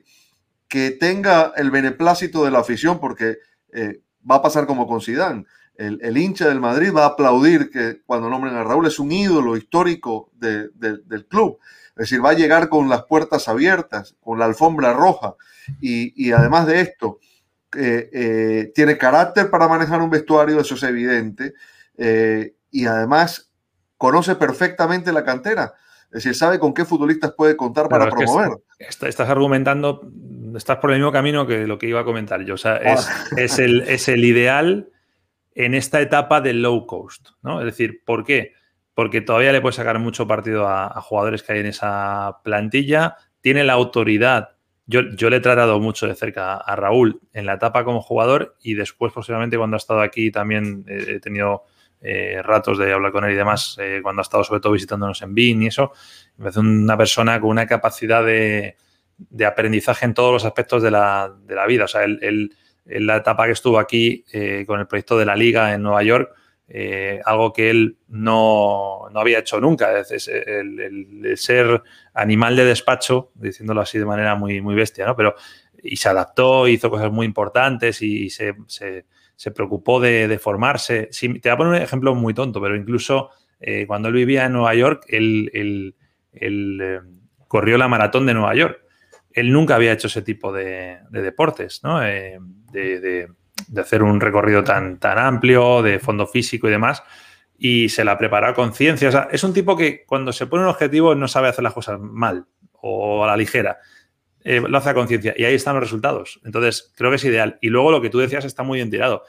[0.68, 3.38] que tenga el beneplácito de la afición, porque
[3.72, 5.44] eh, va a pasar como con Zidane.
[5.76, 9.56] El, hincha del Madrid va a aplaudir que cuando nombren a Raúl es un ídolo
[9.56, 11.58] histórico del club.
[11.90, 15.34] Es decir, va a llegar con las puertas abiertas, con la alfombra roja.
[15.80, 17.18] y además de esto,
[17.76, 21.54] eh, eh, tiene carácter para manejar un vestuario, eso es evidente,
[21.98, 23.50] eh, y además
[23.96, 25.74] conoce perfectamente la cantera.
[26.06, 28.50] Es decir, sabe con qué futbolistas puede contar para promover.
[28.78, 30.08] estás argumentando,
[30.56, 32.54] estás por el mismo camino que lo que iba a comentar yo.
[32.54, 33.24] O sea, es, ah.
[33.36, 34.88] es, el, es el ideal
[35.54, 37.60] en esta etapa del low cost, ¿no?
[37.60, 38.52] Es decir, ¿por qué?
[38.94, 43.16] Porque todavía le puede sacar mucho partido a, a jugadores que hay en esa plantilla,
[43.40, 44.55] tiene la autoridad
[44.86, 48.74] yo, le he tratado mucho de cerca a Raúl en la etapa como jugador y
[48.74, 51.64] después, posiblemente, cuando ha estado aquí también he tenido
[52.00, 55.22] eh, ratos de hablar con él y demás, eh, cuando ha estado sobre todo visitándonos
[55.22, 55.92] en BIN y eso.
[56.36, 58.76] Me una persona con una capacidad de,
[59.44, 61.34] aprendizaje en todos los aspectos de la,
[61.66, 61.84] vida.
[61.84, 65.74] O sea, en la etapa que estuvo aquí eh, con el proyecto de la Liga
[65.74, 66.32] en Nueva York,
[66.68, 71.82] eh, algo que él no, había hecho nunca, es, el, ser
[72.14, 75.16] animal de despacho, diciéndolo así de manera muy, muy bestia, ¿no?
[75.16, 75.34] Pero,
[75.82, 78.54] y se adaptó, hizo cosas muy importantes y se,
[79.54, 81.10] preocupó de, formarse.
[81.12, 84.52] te voy a poner un ejemplo muy tonto, pero incluso eh, cuando él vivía en
[84.54, 85.94] Nueva York, él,
[86.32, 87.00] eh,
[87.46, 88.80] corrió la maratón de Nueva York.
[89.32, 92.00] Él nunca había hecho ese tipo de, deportes, ¿no?
[92.00, 92.40] de
[92.72, 93.28] de
[93.78, 97.02] hacer un recorrido tan, tan amplio, de fondo físico y demás.
[97.58, 99.08] y se la ha preparado con ciencia.
[99.08, 101.72] O sea, es un tipo que cuando se pone un objetivo no sabe hacer las
[101.72, 103.78] cosas mal o a la ligera.
[104.44, 106.40] Eh, lo hace a conciencia y ahí están los resultados.
[106.44, 107.58] Entonces, creo que es ideal.
[107.60, 109.24] Y luego lo que tú decías está muy bien tirado.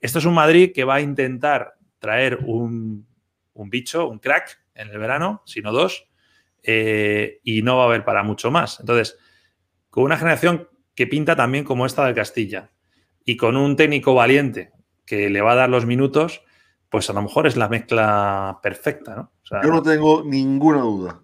[0.00, 3.06] Esto es un Madrid que va a intentar traer un,
[3.54, 6.08] bicho, un crack en el verano, sino dos,
[6.64, 8.80] eh, y no va a haber para mucho más.
[8.80, 9.16] Entonces,
[9.88, 12.71] con una generación que pinta también como esta del Castilla
[13.24, 14.72] y con un técnico valiente
[15.06, 16.42] que le va a dar los minutos,
[16.88, 19.32] pues a lo mejor es la mezcla perfecta, ¿no?
[19.62, 21.20] Yo no tengo ninguna duda.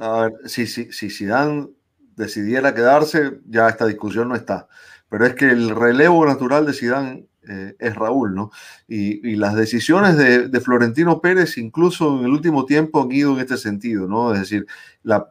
[0.00, 1.68] A ver, si, si, si Zidane
[2.16, 4.66] decidiera quedarse, ya esta discusión no está.
[5.08, 8.50] Pero es que el relevo natural de Zidane eh, es Raúl, ¿no?
[8.86, 13.56] Y, las decisiones de, Florentino Pérez, incluso en el último tiempo, han ido en este
[13.56, 14.34] sentido, ¿no?
[14.34, 14.66] Es decir,
[15.02, 15.28] la,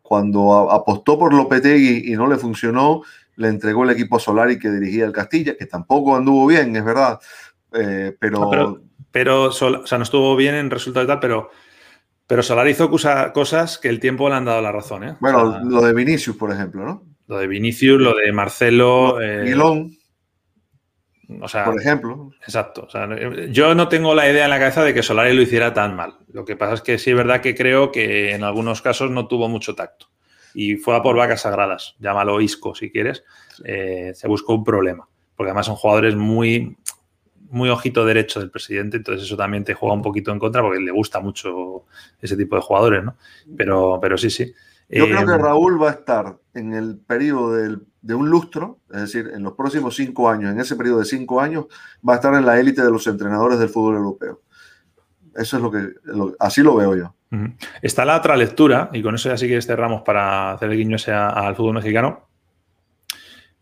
[0.00, 3.02] cuando apostó por Lopetegui y no le funcionó,
[3.38, 7.20] le entregó el equipo Solari que dirigía el Castilla, que tampoco anduvo bien, es verdad.
[7.72, 8.82] Eh, pero...
[9.12, 11.50] pero, o sea, no estuvo bien en resultado y tal, pero...
[12.26, 15.02] Pero Solari hizo cosas que el tiempo le han dado la razón.
[15.02, 15.16] ¿eh?
[15.18, 17.04] Bueno, lo de Vinicius, por ejemplo, ¿no?
[17.26, 19.18] Lo de Vinicius, lo de Marcelo.
[19.18, 19.56] Eh,
[21.40, 22.30] o sea, por ejemplo.
[22.42, 22.86] Exacto.
[23.50, 26.18] yo no tengo la idea en la cabeza de que Solari lo hiciera tan mal.
[26.30, 29.26] Lo que pasa es que sí es verdad que creo que en algunos casos no
[29.26, 30.10] tuvo mucho tacto.
[30.54, 33.24] Y fue a por vacas sagradas, llámalo isco si quieres.
[33.64, 35.08] Eh, se buscó un problema.
[35.36, 36.76] Porque además son jugadores muy,
[37.50, 40.80] muy ojito derecho del presidente, entonces eso también te juega un poquito en contra porque
[40.80, 41.84] le gusta mucho
[42.20, 43.16] ese tipo de jugadores, ¿no?
[43.56, 44.52] Pero, pero sí, sí.
[44.88, 48.78] Yo creo que eh, Raúl va a estar en el periodo del de un lustro,
[48.90, 51.66] es decir, en los próximos cinco años, en ese periodo de cinco años,
[52.06, 54.40] va a estar en la élite de los entrenadores del fútbol europeo.
[55.34, 55.94] Eso es lo que,
[56.38, 57.14] así lo veo yo.
[57.82, 60.96] Está la otra lectura, y con eso ya sí que cerramos para hacer el guiño
[61.06, 62.28] al fútbol mexicano.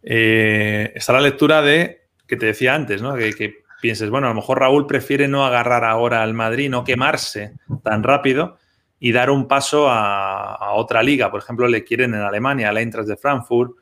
[0.02, 3.14] Eh, está la lectura de, que te decía antes, ¿no?
[3.14, 7.54] Que, pienses, bueno, a lo mejor Raúl prefiere no agarrar ahora al Madrid, no quemarse
[7.82, 8.56] tan rápido
[8.98, 11.30] y dar un paso a, otra liga.
[11.30, 13.72] Por ejemplo, le quieren en Alemania, la Eintracht de Frankfurt,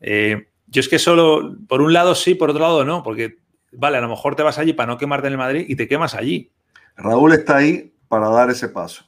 [0.00, 3.38] eh, yo es que solo, por un lado sí, por otro lado no, porque,
[3.72, 5.86] vale, a lo mejor te vas allí para no quemarte en el Madrid y te
[5.86, 6.50] quemas allí.
[6.96, 9.04] Raúl está ahí para dar ese paso.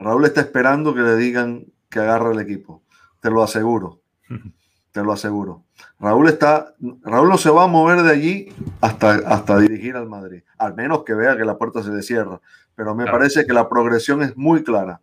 [0.00, 2.82] Raúl está esperando que le digan que agarre el equipo.
[3.20, 4.00] Te lo aseguro.
[4.92, 5.64] Te lo aseguro.
[6.00, 6.74] Raúl está,
[7.04, 10.42] Raúl no se va a mover de allí hasta, hasta dirigir al Madrid.
[10.58, 12.40] Al menos que vea que la puerta se le cierra.
[12.74, 15.00] Pero me parece que la progresión es muy clara.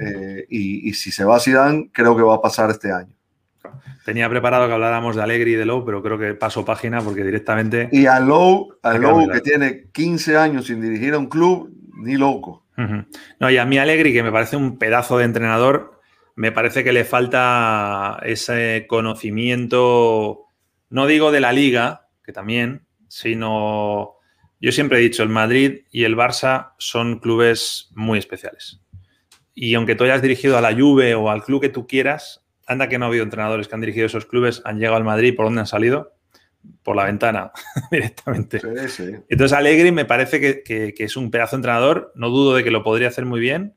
[0.00, 3.14] Eh, y, y, si se va a Zidane, creo que va a pasar este año.
[4.04, 7.22] Tenía preparado que habláramos de Alegri y de Lowe, pero creo que paso página porque
[7.22, 7.88] directamente.
[7.92, 12.16] Y a Lowe, a Lowe que tiene 15 años sin dirigir a un club, ni
[12.16, 12.61] loco.
[12.76, 16.00] No, y a mí Alegri, que me parece un pedazo de entrenador,
[16.34, 20.46] me parece que le falta ese conocimiento,
[20.88, 24.14] no digo de la liga, que también, sino.
[24.60, 28.80] Yo siempre he dicho, el Madrid y el Barça son clubes muy especiales.
[29.54, 32.88] Y aunque tú hayas dirigido a la Juve o al club que tú quieras, anda
[32.88, 35.46] que no ha habido entrenadores que han dirigido esos clubes, han llegado al Madrid, ¿por
[35.46, 36.14] dónde han salido?
[36.82, 37.52] Por la ventana,
[37.90, 38.60] directamente.
[39.28, 42.82] Entonces, Allegri me parece que, es un pedazo de entrenador, no dudo de que lo
[42.82, 43.74] podría hacer muy bien,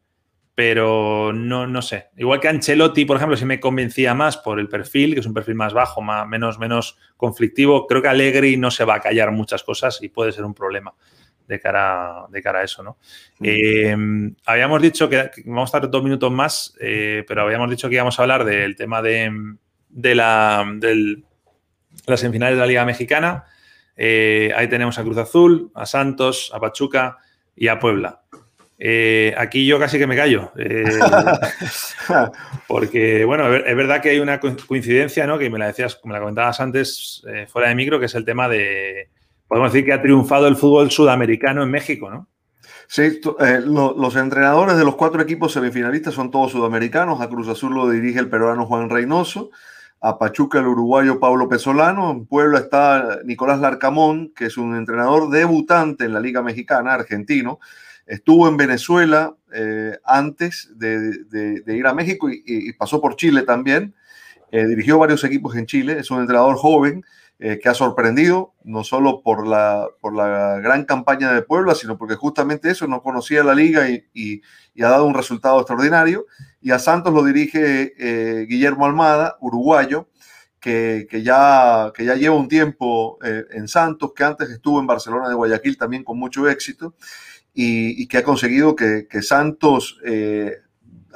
[0.55, 2.07] pero no, no sé.
[2.17, 5.33] Igual que Ancelotti, por ejemplo, si me convencía más por el perfil, que es un
[5.33, 9.31] perfil más bajo, más, menos, menos conflictivo, creo que Allegri no se va a callar
[9.31, 10.93] muchas cosas y puede ser un problema
[11.47, 12.97] de cara, de cara a eso, ¿no?
[13.41, 13.95] Eh,
[14.45, 18.17] habíamos dicho que, vamos a estar dos minutos más, eh, pero habíamos dicho que íbamos
[18.19, 19.31] a hablar del tema de,
[20.15, 20.65] la,
[22.07, 23.45] las semifinales de la Liga Mexicana.
[23.95, 27.17] Eh, ahí tenemos a Cruz Azul, a Santos, a Pachuca
[27.55, 28.21] y a Puebla.
[29.37, 30.51] aquí yo casi que me callo.
[32.67, 35.37] porque, bueno, es verdad que hay una coincidencia, ¿no?
[35.37, 38.49] Que me la decías, me la comentabas antes, fuera de micro, que es el tema
[38.49, 39.09] de,
[39.47, 42.27] podemos decir que ha triunfado el fútbol sudamericano en México, ¿no?
[42.87, 47.19] Sí, eh, los entrenadores de los cuatro equipos semifinalistas son todos sudamericanos.
[47.19, 49.49] A Cruz Azul lo dirige el peruano Juan Reynoso.
[50.07, 52.11] A Pachuca el uruguayo Pablo Pesolano.
[52.11, 57.59] En Puebla está Nicolás Larcamón, que es un entrenador debutante en la Liga Mexicana, argentino.
[58.05, 63.95] Estuvo en Venezuela eh, antes de, ir a México y, pasó por Chile también.
[64.51, 65.97] Eh, dirigió varios equipos en Chile.
[65.97, 67.03] Es un entrenador joven
[67.37, 71.97] eh, que ha sorprendido, no solo por la, por la gran campaña de Puebla, sino
[71.97, 74.41] porque justamente eso, no conocía la liga y,
[74.81, 76.27] ha dado un resultado extraordinario.
[76.61, 80.07] Y a Santos lo dirige eh, Guillermo Almada, uruguayo,
[80.61, 85.27] que, ya, que ya lleva un tiempo eh, en Santos, que antes estuvo en Barcelona
[85.27, 86.95] de Guayaquil también con mucho éxito.
[87.53, 89.99] Y, que ha conseguido que, que Santos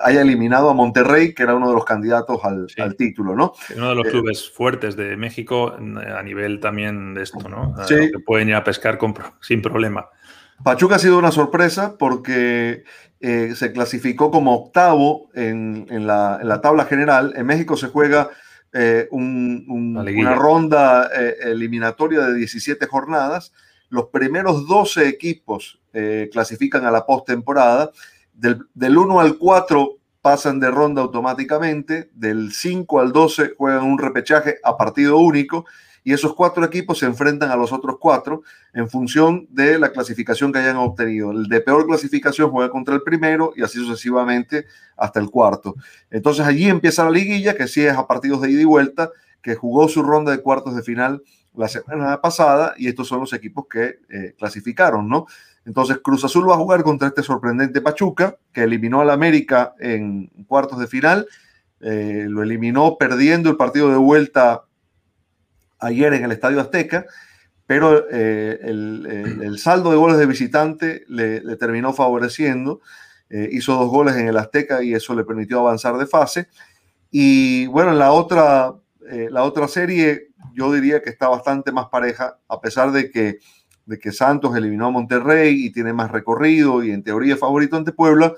[0.02, 3.54] haya eliminado a Monterrey, que era uno de los candidatos al, título, ¿no?
[3.76, 7.76] Uno de los eh, clubes fuertes de México a nivel también de esto, ¿no?
[7.88, 8.12] Sí.
[8.12, 8.98] Que pueden ir a pescar
[9.42, 10.08] sin problema.
[10.64, 12.84] Pachuca ha sido una sorpresa porque
[13.20, 17.34] eh, se clasificó como octavo en, la, tabla general.
[17.36, 18.30] En México se juega
[18.74, 21.10] eh, una ronda
[21.42, 23.54] eliminatoria de 17 jornadas.
[23.90, 25.80] Los primeros 12 equipos
[26.32, 27.92] clasifican a la postemporada.
[28.40, 32.10] Del, del 1 al 4 pasan de ronda automáticamente.
[32.14, 35.66] Del 5 al 12 juegan un repechaje a partido único
[36.04, 40.52] y esos cuatro equipos se enfrentan a los otros cuatro en función de la clasificación
[40.52, 41.32] que hayan obtenido.
[41.32, 44.66] El de peor clasificación juega contra el primero y así sucesivamente
[44.98, 45.76] hasta el cuarto.
[46.10, 49.12] Entonces allí empieza la liguilla, que sí es a partidos de ida y vuelta,
[49.42, 51.22] que jugó su ronda de cuartos de final
[51.56, 55.28] la semana pasada y estos son los equipos que eh, clasificaron, ¿no?
[55.70, 60.26] Entonces Cruz Azul va a jugar contra este sorprendente Pachuca, que eliminó al América en
[60.48, 61.28] cuartos de final,
[61.80, 64.64] eh, lo eliminó perdiendo el partido de vuelta
[65.78, 67.06] ayer en el Estadio Azteca,
[67.68, 72.82] pero eh, el, saldo de goles de visitante le, terminó favoreciendo.
[73.30, 76.48] Eh, hizo dos goles en el Azteca y eso le permitió avanzar de fase.
[77.12, 78.74] Y bueno, en la otra,
[79.12, 83.38] eh, la otra serie yo diría que está bastante más pareja, a pesar de que,
[83.90, 87.76] de que Santos eliminó a Monterrey y tiene más recorrido y en teoría es favorito
[87.76, 88.34] ante Puebla,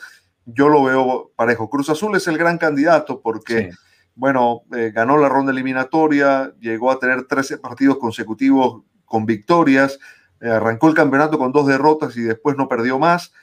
[0.45, 1.69] yo lo veo parejo.
[1.69, 3.71] Cruz Azul es el gran candidato porque
[4.15, 9.99] bueno, eh, ganó la ronda eliminatoria, llegó a tener 13 partidos consecutivos con victorias,
[10.39, 13.33] eh, arrancó el campeonato con dos derrotas y después no perdió más.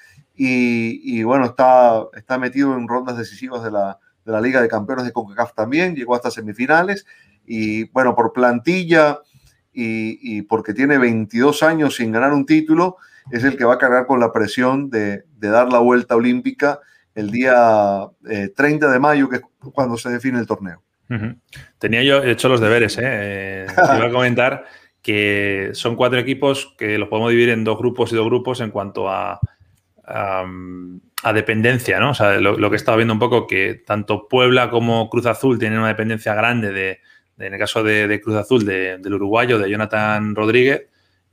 [0.40, 3.98] Y, bueno, está, está metido en rondas decisivas de la,
[4.40, 7.06] Liga de Campeones de CONCACAF también, llegó hasta semifinales.
[7.44, 9.18] Y bueno, por plantilla
[9.80, 12.96] y, porque tiene 22 años sin ganar un título,
[13.30, 16.80] es el que va a cargar con la presión de, dar la vuelta olímpica
[17.14, 18.08] el día
[18.56, 20.82] 30 eh, de mayo, que es cuando se define el torneo.
[21.78, 23.02] Tenía yo hecho los deberes, ¿eh?
[23.04, 24.66] eh iba a comentar
[25.00, 28.70] que son cuatro equipos que los podemos dividir en dos grupos y dos grupos en
[28.70, 29.40] cuanto a,
[31.32, 32.10] dependencia, ¿no?
[32.10, 35.58] O sea, lo, que he estado viendo un poco, que tanto Puebla como Cruz Azul
[35.58, 37.00] tienen una dependencia grande de,
[37.39, 40.86] en el caso de, Cruz Azul, del uruguayo, de Jonathan Rodríguez,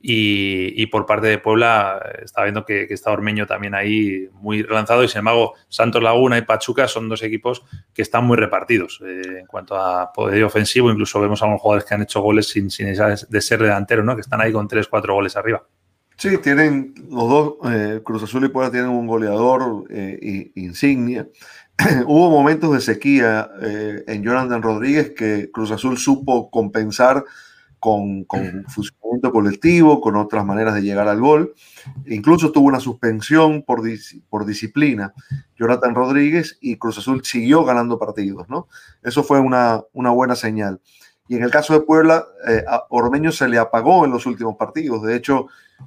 [0.08, 5.08] y, por parte de Puebla está viendo que, está Ormeño también ahí muy relanzado y
[5.08, 9.48] sin embargo Santos Laguna y Pachuca son dos equipos que están muy repartidos eh, en
[9.48, 10.92] cuanto a poder ofensivo.
[10.92, 14.14] Incluso vemos a algunos jugadores que han hecho goles sin, sin de ser delantero, ¿no?
[14.14, 15.66] que están ahí con 3, 4 goles arriba.
[16.18, 21.28] Sí, tienen los dos, eh, Cruz Azul y Puebla tienen un goleador eh, insignia.
[22.08, 27.24] Hubo momentos de sequía en Jonathan Rodríguez que Cruz Azul supo compensar
[27.86, 31.54] con, con funcionamiento colectivo, con otras maneras de llegar al gol.
[32.08, 33.84] Incluso tuvo una suspensión por,
[34.28, 35.14] por disciplina,
[35.56, 38.68] Jonathan Rodríguez, y Cruz Azul siguió ganando partidos, ¿no?
[39.04, 40.82] Eso fue una, una buena señal.
[41.28, 44.56] Y en el caso de Puebla, eh, a Ormeño se le apagó en los últimos
[44.58, 45.04] partidos.
[45.04, 45.46] De hecho,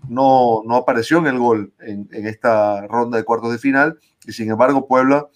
[0.08, 3.98] no, no apareció en el gol en, en esta ronda de cuartos de final.
[4.24, 5.26] Y sin embargo, Puebla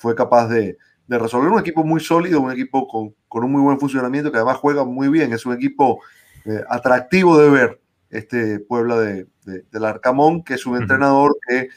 [0.00, 3.60] fue capaz de, de resolver un equipo muy sólido, un equipo con, con, un muy
[3.60, 6.00] buen funcionamiento, que además juega muy bien, es un equipo
[6.46, 11.68] eh, atractivo de ver, este Puebla de, del Arcamón, que es un entrenador que,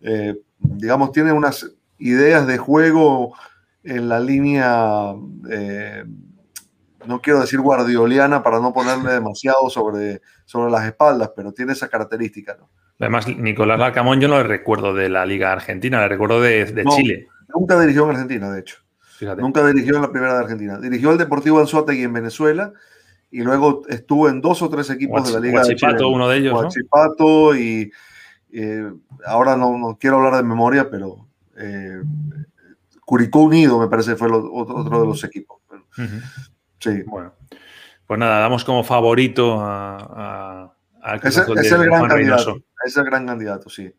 [0.00, 3.34] eh, digamos, tiene unas ideas de juego
[3.82, 5.12] en la línea,
[5.50, 6.04] eh,
[7.04, 11.88] no quiero decir guardioliana para no ponerle demasiado sobre, sobre las espaldas, pero tiene esa
[11.88, 12.56] característica.
[12.60, 12.70] ¿no?
[13.00, 16.84] Además, Nicolás Arcamón yo no le recuerdo de la Liga Argentina, le recuerdo de, de
[16.84, 17.28] Chile.
[17.54, 18.76] Nunca dirigió en Argentina, de hecho.
[19.38, 20.78] Nunca dirigió en la primera de Argentina.
[20.78, 22.72] Dirigió el Deportivo Anzuategui en Venezuela
[23.30, 26.54] y luego estuvo en dos o tres equipos de la Liga Huachipato, uno de ellos.
[26.54, 27.90] Huachipato y
[28.52, 28.92] eh,
[29.24, 31.26] ahora no, quiero hablar de memoria, pero
[31.56, 32.02] eh,
[33.04, 35.60] Curicó Unido me parece fue otro, de los equipos.
[36.78, 37.02] Sí.
[37.06, 37.34] Bueno,
[38.06, 42.58] pues nada, damos como favorito a, a, es, el gran candidato.
[42.84, 43.92] Es el gran candidato, sí.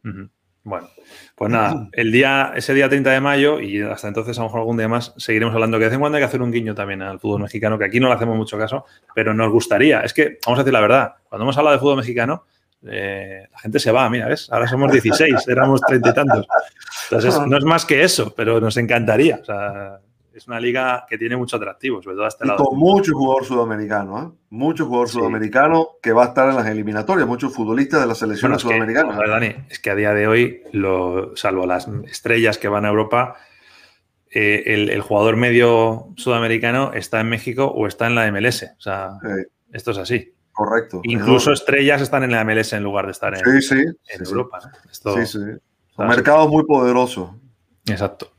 [0.66, 0.88] Bueno,
[1.36, 4.62] pues nada, el día, ese día 30 de mayo y hasta entonces a lo mejor
[4.62, 6.74] algún día más seguiremos hablando que de vez en cuando hay que hacer un guiño
[6.74, 10.00] también al fútbol mexicano, que aquí no le hacemos mucho caso, pero nos gustaría.
[10.02, 12.46] Es que, vamos a decir la verdad, cuando hemos hablado de fútbol mexicano,
[12.88, 14.50] eh, la gente se va, mira, ¿ves?
[14.52, 16.48] Ahora somos 16, éramos treinta y tantos.
[17.10, 19.40] Entonces, no es más que eso, pero nos encantaría.
[19.42, 20.00] O sea,
[20.34, 22.66] es una liga que tiene mucho atractivo, sobre todo hasta este lado.
[22.66, 24.38] Con mucho jugador sudamericano, ¿eh?
[24.50, 28.58] Mucho jugador sudamericano que va a estar en las eliminatorias, muchos futbolistas de la selección
[28.60, 29.18] sudamericana.
[29.28, 33.36] Dani, es que a día de hoy, lo, salvo las estrellas que van a Europa,
[34.32, 38.64] eh, el, jugador medio sudamericano está en México o está en la MLS.
[38.78, 39.12] O sea,
[39.72, 40.34] esto es así.
[40.52, 41.02] Correcto.
[41.04, 43.42] Incluso estrellas están en la MLS en lugar de estar en,
[44.26, 44.60] Europa.
[44.92, 45.40] sí, sí.
[45.96, 47.32] Son mercados muy poderosos.
[47.86, 48.33] Exacto.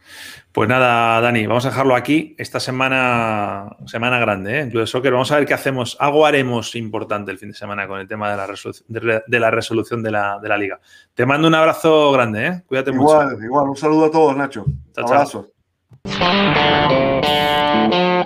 [0.55, 2.37] Pues nada, Dani, vamos a dejarlo aquí.
[2.39, 4.69] Esta semana, semana grande, ¿eh?
[4.69, 5.13] Club de Soccer.
[5.13, 5.97] Vamos a ver qué hacemos.
[5.99, 9.51] Algo haremos importante el fin de semana con el tema de la, resolución de, la,
[9.51, 10.79] resolución de la, liga.
[11.13, 12.63] Te mando un abrazo grande, ¿eh?
[12.69, 13.21] Cuídate mucho.
[13.21, 13.69] Igual, igual.
[13.71, 14.65] Un saludo a todos, Nacho.
[14.95, 15.49] Chao, abrazo.
[16.07, 18.25] Chao.